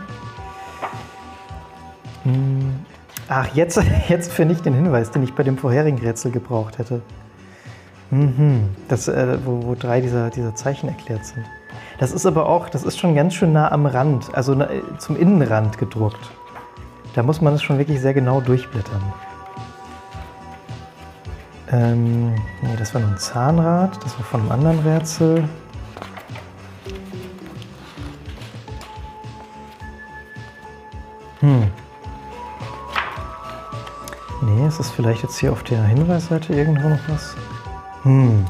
Hm. 2.22 2.86
Ach, 3.28 3.54
jetzt, 3.54 3.80
jetzt 4.08 4.32
finde 4.32 4.54
ich 4.54 4.62
den 4.62 4.74
Hinweis, 4.74 5.10
den 5.10 5.22
ich 5.22 5.34
bei 5.34 5.42
dem 5.42 5.58
vorherigen 5.58 5.98
Rätsel 5.98 6.30
gebraucht 6.30 6.78
hätte. 6.78 7.02
Mhm. 8.10 8.70
Das, 8.88 9.08
äh, 9.08 9.38
wo, 9.44 9.64
wo 9.64 9.74
drei 9.74 10.00
dieser, 10.00 10.30
dieser 10.30 10.54
Zeichen 10.54 10.88
erklärt 10.88 11.24
sind. 11.24 11.44
Das 11.98 12.12
ist 12.12 12.26
aber 12.26 12.48
auch, 12.48 12.68
das 12.68 12.84
ist 12.84 12.98
schon 12.98 13.14
ganz 13.14 13.34
schön 13.34 13.52
nah 13.52 13.70
am 13.70 13.86
Rand, 13.86 14.34
also 14.34 14.54
na, 14.54 14.68
zum 14.98 15.16
Innenrand 15.16 15.78
gedruckt. 15.78 16.30
Da 17.14 17.22
muss 17.22 17.40
man 17.40 17.54
es 17.54 17.62
schon 17.62 17.78
wirklich 17.78 18.00
sehr 18.00 18.14
genau 18.14 18.40
durchblättern. 18.40 19.02
Ähm, 21.70 22.34
nee, 22.62 22.76
das 22.78 22.94
war 22.94 23.00
nur 23.00 23.10
ein 23.10 23.18
Zahnrad, 23.18 23.96
das 24.04 24.18
war 24.18 24.24
von 24.24 24.40
einem 24.40 24.52
anderen 24.52 24.80
Rätsel. 24.80 25.44
Ist 34.74 34.88
das 34.88 34.90
vielleicht 34.90 35.22
jetzt 35.22 35.38
hier 35.38 35.52
auf 35.52 35.62
der 35.62 35.84
Hinweisseite 35.84 36.52
irgendwo 36.52 36.88
noch 36.88 36.98
was? 37.06 37.36
Hm. 38.02 38.44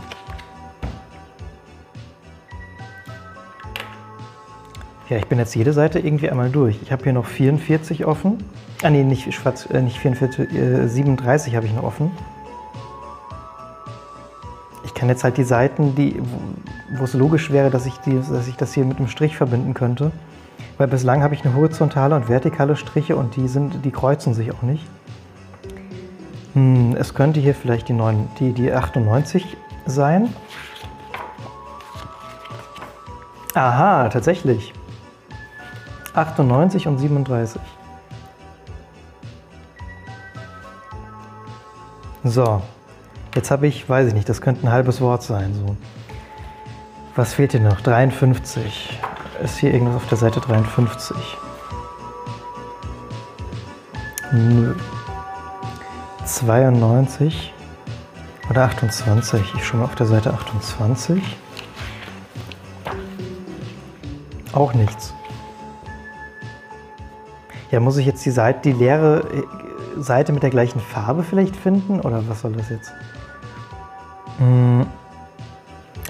Ja, 5.11 5.19
ich 5.19 5.27
bin 5.27 5.39
jetzt 5.39 5.55
jede 5.55 5.75
Seite 5.75 5.99
irgendwie 5.99 6.31
einmal 6.31 6.49
durch. 6.49 6.81
Ich 6.81 6.93
habe 6.93 7.05
hier 7.05 7.13
noch 7.13 7.27
44 7.27 8.07
offen. 8.07 8.43
Ah 8.83 8.89
nee, 8.89 9.05
nicht, 9.05 9.35
schwarz, 9.35 9.69
äh, 9.71 9.83
nicht 9.83 9.99
44, 9.99 10.51
äh, 10.51 10.89
37 10.89 11.57
habe 11.57 11.67
ich 11.67 11.75
noch 11.75 11.83
offen. 11.83 12.11
Ich 14.87 14.95
kann 14.95 15.11
jetzt 15.11 15.25
halt 15.25 15.37
die 15.37 15.45
Seiten, 15.45 15.95
die, 15.95 16.23
wo 16.97 17.05
es 17.05 17.13
logisch 17.13 17.51
wäre, 17.51 17.69
dass 17.69 17.85
ich, 17.85 17.99
die, 17.99 18.19
dass 18.19 18.49
ich 18.49 18.57
das 18.57 18.73
hier 18.73 18.87
mit 18.87 18.97
einem 18.97 19.09
Strich 19.09 19.37
verbinden 19.37 19.75
könnte. 19.75 20.11
Weil 20.79 20.89
bislang 20.89 21.23
habe 21.23 21.35
ich 21.35 21.45
eine 21.45 21.55
horizontale 21.55 22.17
und 22.17 22.31
vertikale 22.31 22.77
Striche 22.77 23.15
und 23.15 23.37
die, 23.37 23.47
sind, 23.47 23.85
die 23.85 23.91
kreuzen 23.91 24.33
sich 24.33 24.53
auch 24.53 24.63
nicht. 24.63 24.87
Hm, 26.55 26.97
es 26.97 27.15
könnte 27.15 27.41
hier 27.41 27.55
vielleicht 27.55 27.89
die, 27.89 27.93
9, 27.93 28.29
die, 28.39 28.53
die 28.53 28.73
98 28.73 29.57
sein. 29.87 30.35
Aha, 33.55 34.09
tatsächlich. 34.09 34.73
98 36.15 36.87
und 36.87 36.99
37. 36.99 37.61
So, 42.23 42.63
jetzt 43.35 43.51
habe 43.51 43.67
ich, 43.67 43.89
weiß 43.89 44.09
ich 44.09 44.15
nicht, 44.15 44.29
das 44.29 44.41
könnte 44.41 44.67
ein 44.67 44.73
halbes 44.73 45.01
Wort 45.01 45.23
sein. 45.23 45.53
So. 45.55 45.77
Was 47.17 47.35
fehlt 47.35 47.53
hier 47.53 47.61
noch? 47.61 47.81
53. 47.81 48.99
ist 49.43 49.59
hier 49.59 49.73
irgendwas 49.73 49.97
auf 49.97 50.09
der 50.09 50.19
Seite 50.19 50.41
53? 50.41 51.17
Nö. 54.33 54.75
92 56.25 57.53
oder 58.51 58.65
28? 58.65 59.55
Ich 59.57 59.65
schon 59.65 59.81
mal 59.81 59.87
auf 59.87 59.95
der 59.95 60.07
Seite 60.07 60.33
28. 60.33 61.23
Auch 64.53 64.73
nichts. 64.75 65.15
Ja, 67.71 67.81
muss 67.81 67.97
ich 67.97 68.07
jetzt 68.07 68.25
die 68.25 68.31
Seite, 68.31 68.61
die 68.65 68.73
leere 68.73 69.25
äh, 69.33 70.01
Seite 70.01 70.33
mit 70.33 70.43
der 70.43 70.51
gleichen 70.51 70.81
Farbe 70.81 71.25
vielleicht 71.25 71.57
finden? 71.57 72.01
Oder 72.01 72.23
was 72.29 72.41
soll 72.41 72.53
das 72.53 72.71
jetzt? 72.71 72.93
Hm, 74.39 74.87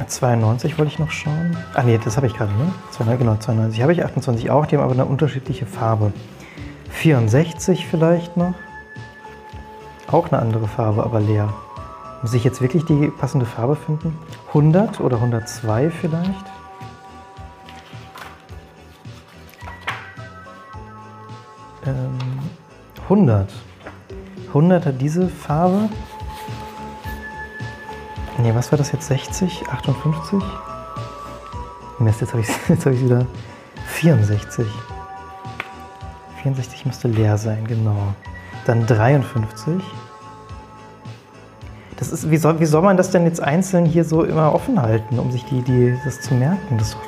92 0.06 0.78
wollte 0.78 0.92
ich 0.92 0.98
noch 0.98 1.10
schauen. 1.10 1.56
Ah 1.74 1.82
nee, 1.82 1.98
das 2.02 2.16
habe 2.16 2.26
ich 2.26 2.34
gerade, 2.34 2.52
ne? 2.52 2.72
92, 2.90 3.18
genau, 3.18 3.36
92 3.36 3.82
habe 3.82 3.92
ich, 3.92 4.04
28 4.04 4.50
auch, 4.50 4.66
die 4.66 4.76
haben 4.76 4.84
aber 4.84 4.92
eine 4.92 5.06
unterschiedliche 5.06 5.66
Farbe. 5.66 6.12
64 6.90 7.86
vielleicht 7.86 8.36
noch. 8.36 8.54
Auch 10.14 10.30
eine 10.30 10.40
andere 10.40 10.68
Farbe, 10.68 11.02
aber 11.02 11.18
leer. 11.18 11.52
Muss 12.22 12.34
ich 12.34 12.44
jetzt 12.44 12.60
wirklich 12.60 12.84
die 12.84 13.08
passende 13.08 13.46
Farbe 13.46 13.74
finden? 13.74 14.16
100 14.46 15.00
oder 15.00 15.16
102 15.16 15.90
vielleicht? 15.90 16.44
100. 23.02 23.52
100 24.50 24.86
hat 24.86 25.00
diese 25.00 25.28
Farbe. 25.28 25.88
Ne, 28.38 28.54
was 28.54 28.70
war 28.70 28.78
das 28.78 28.92
jetzt? 28.92 29.08
60? 29.08 29.64
58? 29.68 30.38
Mist, 31.98 32.20
jetzt 32.20 32.30
habe 32.32 32.40
ich 32.40 32.48
es 32.48 32.86
hab 32.86 32.92
wieder. 33.00 33.26
64. 33.86 34.64
64 36.44 36.86
müsste 36.86 37.08
leer 37.08 37.36
sein, 37.36 37.66
genau. 37.66 38.14
Dann 38.64 38.86
53. 38.86 39.82
Das 42.04 42.12
ist, 42.12 42.30
wie, 42.30 42.36
soll, 42.36 42.60
wie 42.60 42.66
soll 42.66 42.82
man 42.82 42.98
das 42.98 43.10
denn 43.10 43.24
jetzt 43.24 43.42
einzeln 43.42 43.86
hier 43.86 44.04
so 44.04 44.24
immer 44.24 44.54
offen 44.54 44.82
halten, 44.82 45.18
um 45.18 45.32
sich 45.32 45.42
die, 45.46 45.62
die, 45.62 45.96
das 46.04 46.20
zu 46.20 46.34
merken? 46.34 46.76
Das 46.76 46.88
ist 46.88 46.96
doch 46.96 47.00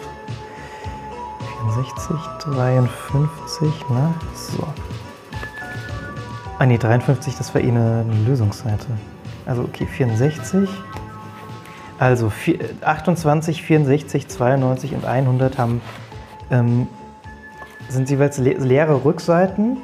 64, 1.75 2.17
53, 2.55 3.69
na, 3.91 4.15
so. 4.35 4.67
Ah 6.59 6.65
ne, 6.65 6.79
53, 6.79 7.37
das 7.37 7.55
war 7.55 7.61
eh 7.61 7.69
eine, 7.69 8.07
eine 8.09 8.23
Lösungsseite. 8.26 8.87
Also 9.45 9.65
okay, 9.65 9.85
64. 9.85 10.67
Also 11.99 12.31
4, 12.31 12.59
28, 12.81 13.62
64, 13.62 14.29
92 14.29 14.95
und 14.95 15.05
100 15.05 15.59
haben, 15.59 15.83
ähm, 16.50 16.87
sind 17.91 18.09
jeweils 18.09 18.38
le 18.38 18.55
leere 18.55 19.05
Rückseiten, 19.05 19.76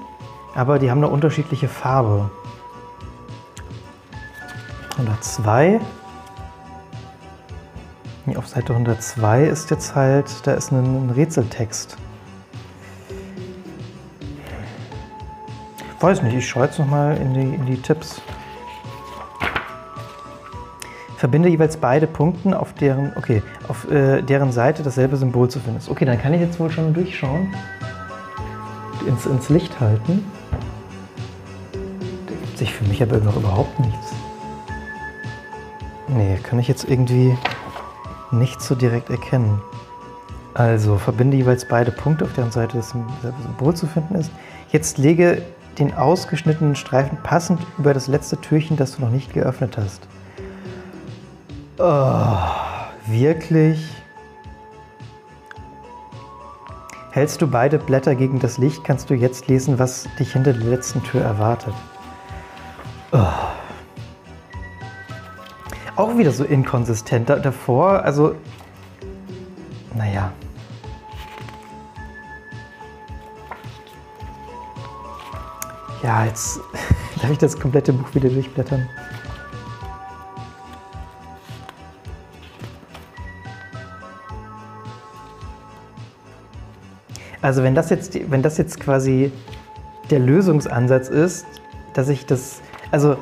aber 0.55 0.79
die 0.79 0.91
haben 0.91 1.05
eine 1.05 1.13
unterschiedliche 1.13 1.69
Farbe. 1.69 2.31
102. 5.03 5.81
Hier 8.27 8.39
auf 8.39 8.47
Seite 8.47 8.73
102 8.73 9.45
ist 9.45 9.71
jetzt 9.71 9.95
halt, 9.95 10.27
da 10.45 10.55
ist 10.55 10.71
ein, 10.71 11.07
ein 11.07 11.11
Rätseltext. 11.11 11.97
Weiß 16.01 16.23
nicht, 16.23 16.37
ich 16.37 16.49
schaue 16.49 16.65
jetzt 16.65 16.79
nochmal 16.79 17.17
in 17.17 17.35
die, 17.35 17.55
in 17.55 17.67
die 17.67 17.81
Tipps. 17.81 18.21
Verbinde 21.17 21.49
jeweils 21.49 21.77
beide 21.77 22.09
Punkte, 22.09 22.59
auf 22.59 22.73
deren, 22.75 23.13
okay, 23.17 23.43
auf 23.69 23.89
äh, 23.89 24.23
deren 24.23 24.51
Seite 24.51 24.83
dasselbe 24.83 25.17
Symbol 25.17 25.49
zu 25.49 25.61
finden 25.61 25.79
ist. 25.79 25.89
Okay, 25.89 26.05
dann 26.05 26.21
kann 26.21 26.35
ich 26.35 26.41
jetzt 26.41 26.59
wohl 26.59 26.71
schon 26.71 26.93
durchschauen. 26.93 27.55
Ins, 29.07 29.27
ins 29.27 29.49
Licht 29.49 29.79
halten. 29.81 30.25
Da 31.73 32.35
gibt 32.35 32.59
sich 32.59 32.73
für 32.73 32.85
mich 32.85 33.03
aber 33.03 33.19
noch 33.19 33.37
überhaupt 33.37 33.79
nichts. 33.79 34.22
Nee, 36.15 36.39
kann 36.43 36.59
ich 36.59 36.69
jetzt 36.69 36.85
irgendwie 36.85 37.37
nicht 38.31 38.61
so 38.61 38.75
direkt 38.75 39.09
erkennen. 39.11 39.61
Also, 40.55 40.99
verbinde 40.99 41.37
jeweils 41.39 41.67
beide 41.67 41.91
Punkte, 41.91 42.25
auf 42.25 42.33
deren 42.35 42.51
Seite 42.51 42.77
dasselbe 42.77 43.11
Symbol 43.43 43.75
zu 43.75 43.87
finden 43.87 44.17
ist. 44.17 44.31
Jetzt 44.71 44.99
lege 44.99 45.43
den 45.79 45.95
ausgeschnittenen 45.95 46.77
Streifen 46.77 47.17
passend 47.23 47.61
über 47.79 47.95
das 47.95 48.09
letzte 48.09 48.39
Türchen, 48.39 48.77
das 48.77 48.97
du 48.97 49.03
noch 49.03 49.11
nicht 49.11 49.33
geöffnet 49.33 49.79
hast. 49.79 50.07
Oh, 51.79 52.37
wirklich? 53.07 53.83
Hältst 57.13 57.41
du 57.41 57.47
beide 57.47 57.79
Blätter 57.79 58.15
gegen 58.15 58.39
das 58.39 58.59
Licht, 58.59 58.85
kannst 58.85 59.09
du 59.09 59.15
jetzt 59.15 59.49
lesen, 59.49 59.79
was 59.79 60.07
dich 60.19 60.33
hinter 60.33 60.53
der 60.53 60.65
letzten 60.65 61.03
Tür 61.03 61.23
erwartet. 61.23 61.75
Oh. 63.13 63.52
Auch 66.03 66.19
wieder 66.19 66.33
so 66.33 66.43
inkonsistent. 66.43 67.31
davor, 67.31 68.03
also, 68.03 68.35
naja. 69.95 70.33
Ja, 76.03 76.25
jetzt 76.25 76.59
darf 77.23 77.31
ich 77.31 77.39
das 77.39 77.57
komplette 77.57 77.93
Buch 77.93 78.13
wieder 78.17 78.29
durchblättern. 78.29 78.89
Also 87.41 87.63
wenn 87.63 87.77
das 87.77 87.91
jetzt, 87.91 88.19
wenn 88.29 88.43
das 88.43 88.59
jetzt 88.59 88.81
quasi 88.81 89.31
der 90.11 90.19
Lösungsansatz 90.19 91.09
ist, 91.09 91.47
dass 91.95 92.09
ich 92.09 92.27
das, 92.27 92.61
also, 92.91 93.17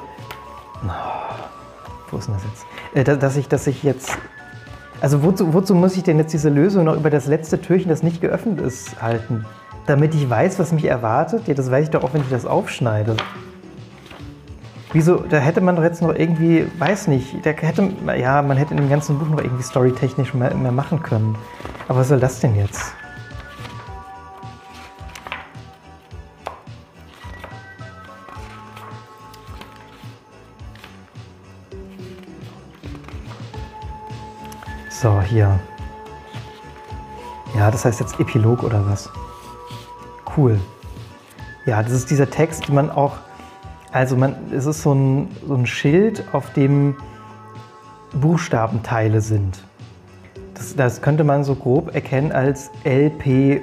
wo 2.12 2.18
ist 2.18 2.27
denn 2.27 2.35
das 2.35 2.44
jetzt? 2.44 3.09
Äh, 3.09 3.18
dass 3.18 3.37
ich, 3.37 3.49
dass 3.49 3.66
ich 3.66 3.83
jetzt, 3.83 4.18
also 5.01 5.23
wozu, 5.23 5.55
wozu 5.55 5.75
muss 5.75 5.96
ich 5.96 6.03
denn 6.03 6.18
jetzt 6.18 6.33
diese 6.33 6.49
Lösung 6.49 6.85
noch 6.85 6.96
über 6.96 7.11
das 7.11 7.27
letzte 7.27 7.61
Türchen, 7.61 7.88
das 7.88 8.03
nicht 8.03 8.20
geöffnet 8.20 8.61
ist, 8.61 9.01
halten? 9.01 9.44
damit 9.90 10.14
ich 10.14 10.29
weiß, 10.29 10.59
was 10.59 10.73
mich 10.73 10.85
erwartet? 10.85 11.49
Ja, 11.49 11.55
das 11.55 11.70
weiß 11.70 11.85
ich 11.85 11.90
doch 11.90 12.05
auch, 12.05 12.14
wenn 12.14 12.20
ich 12.20 12.31
das 12.31 12.46
aufschneide. 12.46 13.16
Wieso, 14.92 15.16
da 15.16 15.38
hätte 15.38 15.61
man 15.61 15.77
doch 15.77 15.83
jetzt 15.83 16.03
noch 16.03 16.14
irgendwie, 16.14 16.66
weiß 16.79 17.09
nicht, 17.09 17.44
da 17.44 17.51
hätte, 17.51 17.90
ja, 18.18 18.42
man 18.42 18.57
hätte 18.57 18.73
in 18.75 18.79
dem 18.79 18.88
ganzen 18.88 19.18
Buch 19.18 19.29
noch 19.29 19.38
irgendwie 19.38 19.62
storytechnisch 19.62 20.35
mehr, 20.35 20.55
mehr 20.55 20.73
machen 20.73 21.03
können. 21.03 21.37
Aber 21.88 22.01
was 22.01 22.09
soll 22.09 22.20
das 22.20 22.40
denn 22.40 22.57
jetzt? 22.57 22.92
Hier. 35.31 35.59
Ja, 37.57 37.71
das 37.71 37.85
heißt 37.85 38.01
jetzt 38.01 38.21
Epilog 38.21 38.62
oder 38.62 38.85
was? 38.87 39.11
Cool. 40.37 40.61
Ja, 41.66 41.83
das 41.83 41.93
ist 41.93 42.11
dieser 42.11 42.29
Text, 42.29 42.69
den 42.69 42.75
man 42.75 42.90
auch, 42.90 43.16
also 43.93 44.16
man, 44.16 44.35
es 44.53 44.66
ist 44.66 44.83
so 44.83 44.93
ein, 44.93 45.29
so 45.47 45.55
ein 45.55 45.66
Schild, 45.66 46.25
auf 46.33 46.53
dem 46.53 46.97
Buchstabenteile 48.12 49.21
sind. 49.21 49.62
Das, 50.55 50.75
das 50.77 51.03
könnte 51.03 51.25
man 51.25 51.45
so 51.45 51.55
grob 51.55 51.95
erkennen 51.95 52.33
als 52.33 52.71
LPOG 52.85 53.62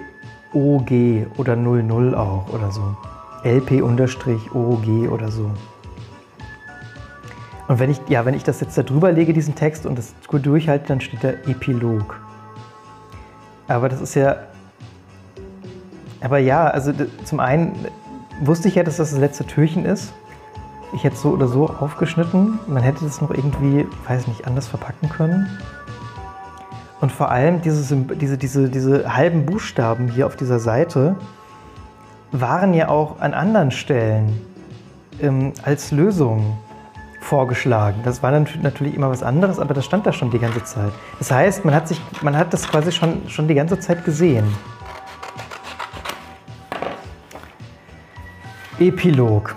oder 1.38 1.56
00 1.56 2.16
auch 2.16 2.50
oder 2.54 2.72
so. 2.72 2.96
LP-OG 3.44 5.10
oder 5.12 5.30
so. 5.30 5.52
Und 7.68 7.80
wenn 7.80 7.90
ich, 7.90 8.00
ja, 8.08 8.26
wenn 8.26 8.34
ich 8.34 8.44
das 8.44 8.62
jetzt 8.62 8.78
da 8.78 8.84
drüber 8.84 9.12
lege, 9.12 9.34
diesen 9.34 9.56
Text, 9.56 9.86
und 9.86 9.98
das 9.98 10.14
gut 10.28 10.46
durchhalte, 10.46 10.88
dann 10.88 11.02
steht 11.02 11.24
da 11.24 11.30
Epilog. 11.30 12.20
Aber 13.68 13.90
das 13.90 14.00
ist 14.00 14.16
ja 14.16 14.38
aber 16.22 16.40
ja, 16.40 16.68
also 16.68 16.94
zum 17.24 17.40
einen 17.40 17.74
wusste 18.42 18.68
ich 18.68 18.76
ja, 18.76 18.84
dass 18.84 18.98
das 18.98 19.12
das 19.12 19.20
letzte 19.20 19.46
Türchen 19.46 19.86
ist. 19.86 20.14
Ich 20.94 21.04
hätte 21.04 21.16
es 21.16 21.22
so 21.22 21.30
oder 21.30 21.48
so 21.48 21.68
aufgeschnitten. 21.68 22.60
Man 22.68 22.82
hätte 22.82 23.04
das 23.04 23.22
noch 23.22 23.30
irgendwie, 23.30 23.86
weiß 24.08 24.28
nicht, 24.28 24.48
anders 24.48 24.68
verpacken 24.68 25.10
können. 25.10 25.48
Und 27.02 27.12
vor 27.12 27.30
allem 27.30 27.62
diese, 27.62 27.96
diese, 27.96 28.38
diese, 28.38 28.70
diese 28.70 29.16
halben 29.16 29.46
Buchstaben 29.46 30.08
hier 30.08 30.26
auf 30.26 30.36
dieser 30.36 30.60
Seite 30.60 31.16
waren 32.32 32.74
ja 32.74 32.90
auch 32.90 33.20
an 33.20 33.34
anderen 33.34 33.72
Stellen 33.72 34.42
ähm, 35.22 35.54
als 35.64 35.92
Lösung 35.92 36.58
vorgeschlagen. 37.28 38.00
Das 38.04 38.24
war 38.24 38.32
natürlich 38.32 38.96
immer 38.96 39.10
was 39.10 39.22
anderes, 39.22 39.60
aber 39.60 39.74
das 39.74 39.84
stand 39.84 40.06
da 40.06 40.14
schon 40.14 40.32
die 40.32 40.40
ganze 40.40 40.64
Zeit. 40.64 40.94
Das 41.20 41.30
heißt, 41.30 41.66
man 41.66 41.76
hat, 41.76 41.88
sich, 41.88 42.02
man 42.22 42.38
hat 42.38 42.54
das 42.54 42.68
quasi 42.68 42.94
schon, 42.94 43.28
schon 43.28 43.50
die 43.50 43.54
ganze 43.54 43.78
Zeit 43.80 44.06
gesehen. 44.06 44.46
Epilog. 48.80 49.56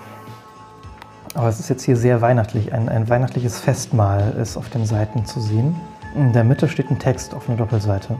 Aber 1.35 1.49
es 1.49 1.61
ist 1.61 1.69
jetzt 1.69 1.85
hier 1.85 1.97
sehr 1.97 2.21
weihnachtlich. 2.21 2.73
Ein, 2.73 2.89
ein 2.89 3.09
weihnachtliches 3.09 3.61
Festmahl 3.61 4.33
ist 4.33 4.57
auf 4.57 4.69
den 4.69 4.85
Seiten 4.85 5.25
zu 5.25 5.41
sehen. 5.41 5.77
In 6.17 6.33
der 6.33 6.43
Mitte 6.43 6.69
steht 6.69 6.91
ein 6.91 6.99
Text 6.99 7.35
auf 7.35 7.49
einer 7.49 7.57
Doppelseite. 7.57 8.19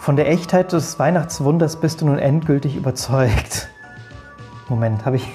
Von 0.00 0.16
der 0.16 0.28
Echtheit 0.28 0.72
des 0.72 0.98
Weihnachtswunders 0.98 1.76
bist 1.76 2.00
du 2.00 2.06
nun 2.06 2.18
endgültig 2.18 2.74
überzeugt. 2.74 3.68
Moment, 4.68 5.04
habe 5.04 5.16
ich. 5.16 5.28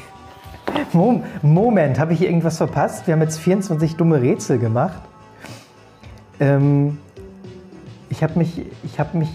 Moment, 1.42 2.00
habe 2.00 2.14
ich 2.14 2.20
hier 2.20 2.30
irgendwas 2.30 2.58
verpasst? 2.58 3.06
Wir 3.08 3.14
haben 3.14 3.22
jetzt 3.22 3.40
24 3.40 3.96
dumme 3.96 4.22
Rätsel 4.22 4.58
gemacht. 4.58 5.00
Ähm, 6.40 6.98
ich 8.10 8.24
habe 8.24 8.40
mich, 8.40 8.62
hab 8.98 9.14
mich 9.14 9.30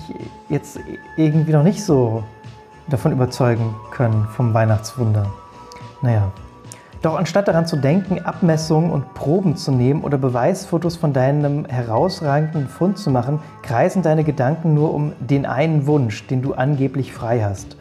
jetzt 0.48 0.78
irgendwie 1.16 1.52
noch 1.52 1.62
nicht 1.62 1.84
so 1.84 2.24
davon 2.88 3.12
überzeugen 3.12 3.74
können 3.90 4.26
vom 4.34 4.54
Weihnachtswunder. 4.54 5.30
Naja. 6.02 6.32
Doch 7.02 7.16
anstatt 7.16 7.48
daran 7.48 7.66
zu 7.66 7.76
denken, 7.76 8.18
Abmessungen 8.20 8.90
und 8.90 9.14
Proben 9.14 9.56
zu 9.56 9.72
nehmen 9.72 10.02
oder 10.02 10.18
Beweisfotos 10.18 10.96
von 10.96 11.14
deinem 11.14 11.64
herausragenden 11.64 12.68
Fund 12.68 12.98
zu 12.98 13.10
machen, 13.10 13.38
kreisen 13.62 14.02
deine 14.02 14.22
Gedanken 14.22 14.74
nur 14.74 14.92
um 14.92 15.12
den 15.18 15.46
einen 15.46 15.86
Wunsch, 15.86 16.26
den 16.26 16.42
du 16.42 16.52
angeblich 16.52 17.14
frei 17.14 17.42
hast. 17.42 17.76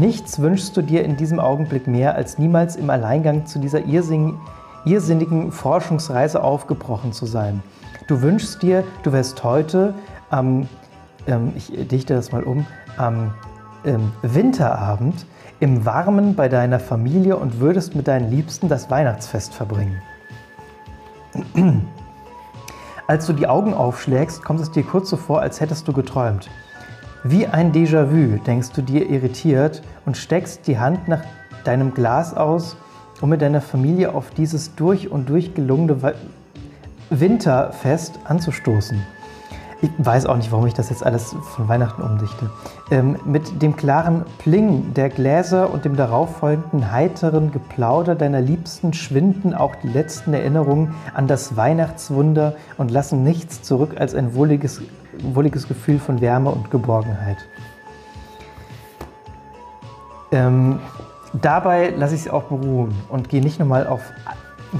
Nichts 0.00 0.40
wünschst 0.40 0.74
du 0.78 0.80
dir 0.80 1.04
in 1.04 1.18
diesem 1.18 1.38
Augenblick 1.38 1.86
mehr, 1.86 2.14
als 2.14 2.38
niemals 2.38 2.74
im 2.74 2.88
Alleingang 2.88 3.44
zu 3.44 3.58
dieser 3.58 3.84
irrsinnigen 3.84 5.52
Forschungsreise 5.52 6.42
aufgebrochen 6.42 7.12
zu 7.12 7.26
sein. 7.26 7.62
Du 8.08 8.22
wünschst 8.22 8.62
dir, 8.62 8.82
du 9.02 9.12
wärst 9.12 9.44
heute 9.44 9.92
am, 10.30 10.66
ähm, 11.26 11.52
ich 11.54 11.70
dichte 11.88 12.14
das 12.14 12.32
mal 12.32 12.44
um, 12.44 12.64
am 12.96 13.34
ähm, 13.84 14.10
Winterabend 14.22 15.26
im 15.60 15.84
Warmen 15.84 16.34
bei 16.34 16.48
deiner 16.48 16.80
Familie 16.80 17.36
und 17.36 17.60
würdest 17.60 17.94
mit 17.94 18.08
deinen 18.08 18.30
Liebsten 18.30 18.70
das 18.70 18.88
Weihnachtsfest 18.88 19.52
verbringen. 19.52 20.00
Als 23.06 23.26
du 23.26 23.34
die 23.34 23.46
Augen 23.46 23.74
aufschlägst, 23.74 24.42
kommt 24.42 24.60
es 24.60 24.70
dir 24.70 24.82
kurz 24.82 25.10
so 25.10 25.18
vor, 25.18 25.42
als 25.42 25.60
hättest 25.60 25.86
du 25.86 25.92
geträumt. 25.92 26.48
Wie 27.22 27.46
ein 27.46 27.72
Déjà-vu 27.72 28.38
denkst 28.46 28.70
du 28.70 28.80
dir 28.80 29.10
irritiert 29.10 29.82
und 30.06 30.16
steckst 30.16 30.66
die 30.66 30.78
Hand 30.78 31.06
nach 31.06 31.22
deinem 31.64 31.92
Glas 31.92 32.34
aus, 32.34 32.76
um 33.20 33.28
mit 33.28 33.42
deiner 33.42 33.60
Familie 33.60 34.14
auf 34.14 34.30
dieses 34.30 34.74
durch 34.74 35.10
und 35.10 35.28
durch 35.28 35.54
gelungene 35.54 36.14
Winterfest 37.10 38.18
anzustoßen 38.24 39.02
ich 39.82 39.90
weiß 39.98 40.26
auch 40.26 40.36
nicht, 40.36 40.52
warum 40.52 40.66
ich 40.66 40.74
das 40.74 40.90
jetzt 40.90 41.04
alles 41.04 41.34
von 41.54 41.68
Weihnachten 41.68 42.02
umdichte. 42.02 42.50
Ähm, 42.90 43.16
mit 43.24 43.62
dem 43.62 43.76
klaren 43.76 44.24
Pling 44.38 44.92
der 44.94 45.08
Gläser 45.08 45.72
und 45.72 45.84
dem 45.84 45.96
darauffolgenden 45.96 46.92
heiteren 46.92 47.50
Geplauder 47.50 48.14
deiner 48.14 48.40
Liebsten 48.40 48.92
schwinden 48.92 49.54
auch 49.54 49.74
die 49.76 49.88
letzten 49.88 50.34
Erinnerungen 50.34 50.94
an 51.14 51.26
das 51.26 51.56
Weihnachtswunder 51.56 52.54
und 52.76 52.90
lassen 52.90 53.24
nichts 53.24 53.62
zurück 53.62 53.94
als 53.98 54.14
ein 54.14 54.34
wohliges, 54.34 54.82
wohliges 55.22 55.68
Gefühl 55.68 55.98
von 55.98 56.20
Wärme 56.20 56.50
und 56.50 56.70
Geborgenheit. 56.70 57.38
Ähm, 60.32 60.78
dabei 61.32 61.90
lasse 61.90 62.14
ich 62.14 62.22
es 62.22 62.28
auch 62.28 62.44
beruhen 62.44 62.94
und 63.08 63.28
gehe 63.28 63.42
nicht 63.42 63.58
nochmal 63.58 63.86
auf 63.86 64.00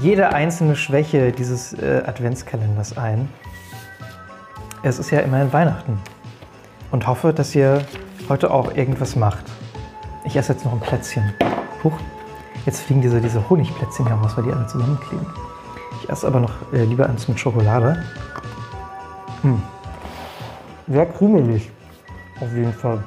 jede 0.01 0.33
einzelne 0.33 0.75
Schwäche 0.75 1.31
dieses 1.31 1.73
äh, 1.73 2.03
Adventskalenders 2.05 2.97
ein 2.97 3.27
es 4.83 4.97
ist 4.97 5.11
ja 5.11 5.19
immerhin 5.19 5.53
Weihnachten 5.53 5.99
und 6.91 7.05
hoffe, 7.07 7.33
dass 7.33 7.53
ihr 7.53 7.85
heute 8.29 8.51
auch 8.51 8.75
irgendwas 8.75 9.15
macht. 9.15 9.45
Ich 10.23 10.35
esse 10.35 10.53
jetzt 10.53 10.65
noch 10.65 10.73
ein 10.73 10.79
Plätzchen. 10.79 11.33
Huch, 11.83 11.93
jetzt 12.65 12.81
fliegen 12.81 13.01
diese, 13.01 13.21
diese 13.21 13.47
Honigplätzchen 13.49 14.07
heraus, 14.07 14.35
weil 14.35 14.45
die 14.45 14.51
alle 14.51 14.65
zusammenkleben. 14.67 15.25
Ich 16.01 16.09
esse 16.09 16.25
aber 16.25 16.39
noch 16.39 16.53
äh, 16.73 16.83
lieber 16.83 17.07
eins 17.07 17.27
mit 17.27 17.39
Schokolade. 17.39 18.03
Hm. 19.43 19.61
Sehr 20.91 21.05
krümelig, 21.05 21.71
auf 22.41 22.53
jeden 22.53 22.73
Fall. 22.73 23.01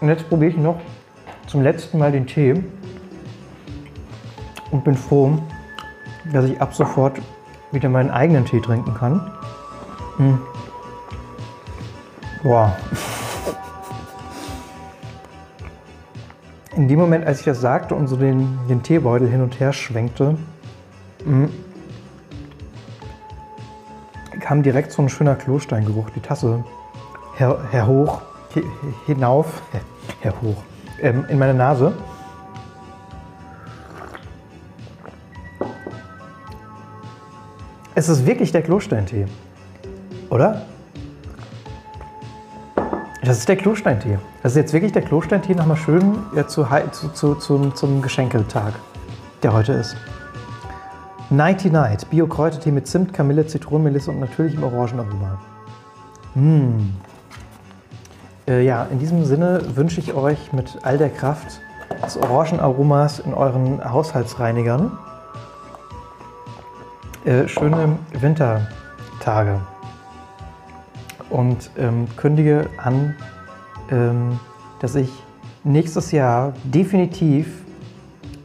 Und 0.00 0.08
jetzt 0.08 0.28
probiere 0.28 0.50
ich 0.50 0.56
noch 0.56 0.80
zum 1.46 1.62
letzten 1.62 1.98
Mal 1.98 2.10
den 2.10 2.26
Tee 2.26 2.64
und 4.72 4.82
bin 4.82 4.96
froh, 4.96 5.38
dass 6.32 6.46
ich 6.46 6.60
ab 6.60 6.74
sofort 6.74 7.20
wieder 7.70 7.88
meinen 7.88 8.10
eigenen 8.10 8.44
Tee 8.44 8.60
trinken 8.60 8.92
kann. 8.94 9.30
Hm. 10.16 10.40
Boah. 12.42 12.76
In 16.74 16.88
dem 16.88 16.98
Moment, 16.98 17.24
als 17.24 17.38
ich 17.38 17.44
das 17.44 17.60
sagte 17.60 17.94
und 17.94 18.08
so 18.08 18.16
den, 18.16 18.58
den 18.68 18.82
Teebeutel 18.82 19.28
hin 19.28 19.42
und 19.42 19.60
her 19.60 19.72
schwenkte, 19.72 20.36
mm, 21.24 21.44
kam 24.40 24.64
direkt 24.64 24.90
so 24.90 25.02
ein 25.02 25.08
schöner 25.08 25.36
Klosteingeruch, 25.36 26.10
die 26.10 26.20
Tasse 26.20 26.64
her, 27.40 27.58
her 27.70 27.86
hoch, 27.86 28.20
hinauf, 29.06 29.62
her 30.20 30.34
hoch, 30.42 30.62
ähm, 31.00 31.24
in 31.28 31.38
meine 31.38 31.54
Nase. 31.54 31.92
Es 37.94 38.08
ist 38.08 38.24
wirklich 38.26 38.52
der 38.52 38.62
Klosteintee, 38.62 39.26
oder? 40.28 40.62
Das 43.22 43.38
ist 43.38 43.48
der 43.48 43.56
Klosteintee. 43.56 44.18
Das 44.42 44.52
ist 44.52 44.56
jetzt 44.56 44.72
wirklich 44.72 44.92
der 44.92 45.02
Klosteintee 45.02 45.54
nochmal 45.54 45.76
schön 45.76 46.18
ja, 46.34 46.46
zu, 46.46 46.64
zu, 46.92 47.08
zu, 47.08 47.34
zum, 47.34 47.74
zum 47.74 48.00
Geschenketag, 48.00 48.72
der 49.42 49.52
heute 49.52 49.72
ist. 49.74 49.96
Nighty 51.28 51.70
Night, 51.70 52.08
Bio-Kräutertee 52.10 52.72
mit 52.72 52.88
Zimt, 52.88 53.12
Kamille, 53.12 53.46
Zitronenmelisse 53.46 54.10
und 54.10 54.20
natürlichem 54.20 54.64
Orangenaroma. 54.64 55.38
Mmh. 56.34 56.90
Äh, 58.50 58.64
ja, 58.64 58.84
in 58.90 58.98
diesem 58.98 59.24
Sinne 59.24 59.62
wünsche 59.76 60.00
ich 60.00 60.12
euch 60.12 60.52
mit 60.52 60.78
all 60.82 60.98
der 60.98 61.08
Kraft 61.08 61.60
des 62.04 62.16
Orangenaromas 62.16 63.20
in 63.20 63.32
euren 63.32 63.82
Haushaltsreinigern 63.84 64.98
äh, 67.24 67.46
schöne 67.46 67.96
Wintertage. 68.18 69.60
Und 71.28 71.70
ähm, 71.78 72.08
kündige 72.16 72.68
an, 72.76 73.14
ähm, 73.92 74.40
dass 74.80 74.96
ich 74.96 75.10
nächstes 75.62 76.10
Jahr 76.10 76.52
definitiv 76.64 77.62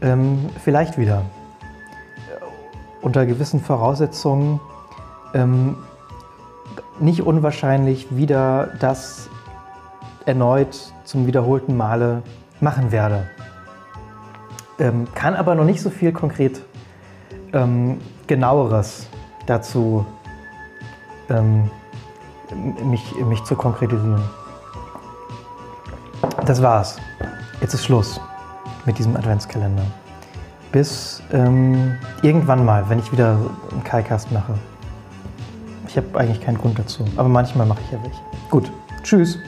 ähm, 0.01 0.37
vielleicht 0.63 0.99
wieder 0.99 1.23
äh, 2.29 3.03
unter 3.03 3.25
gewissen 3.25 3.59
Voraussetzungen 3.59 4.59
ähm, 5.33 5.77
nicht 6.99 7.23
unwahrscheinlich 7.23 8.15
wieder 8.15 8.69
das 8.79 9.29
erneut 10.25 10.93
zum 11.03 11.27
wiederholten 11.27 11.77
Male 11.77 12.23
machen 12.59 12.91
werde. 12.91 13.27
Ähm, 14.79 15.07
kann 15.15 15.35
aber 15.35 15.55
noch 15.55 15.65
nicht 15.65 15.81
so 15.81 15.89
viel 15.89 16.11
konkret 16.11 16.61
ähm, 17.53 17.99
genaueres 18.27 19.07
dazu 19.45 20.05
ähm, 21.29 21.69
mich, 22.83 23.15
mich 23.25 23.43
zu 23.43 23.55
konkretisieren. 23.55 24.21
Das 26.45 26.61
war's. 26.61 26.97
Jetzt 27.61 27.73
ist 27.73 27.85
Schluss 27.85 28.19
mit 28.85 28.97
diesem 28.97 29.15
Adventskalender. 29.15 29.85
Bis 30.71 31.23
ähm, 31.31 31.95
irgendwann 32.21 32.65
mal, 32.65 32.87
wenn 32.89 32.99
ich 32.99 33.11
wieder 33.11 33.37
einen 33.71 33.83
Kai-Cast 33.83 34.31
mache. 34.31 34.53
Ich 35.87 35.95
habe 35.95 36.19
eigentlich 36.19 36.41
keinen 36.41 36.57
Grund 36.57 36.77
dazu, 36.77 37.05
aber 37.15 37.29
manchmal 37.29 37.65
mache 37.65 37.79
ich 37.85 37.91
ja 37.91 37.99
welche. 38.03 38.19
Gut, 38.49 38.71
tschüss. 39.03 39.39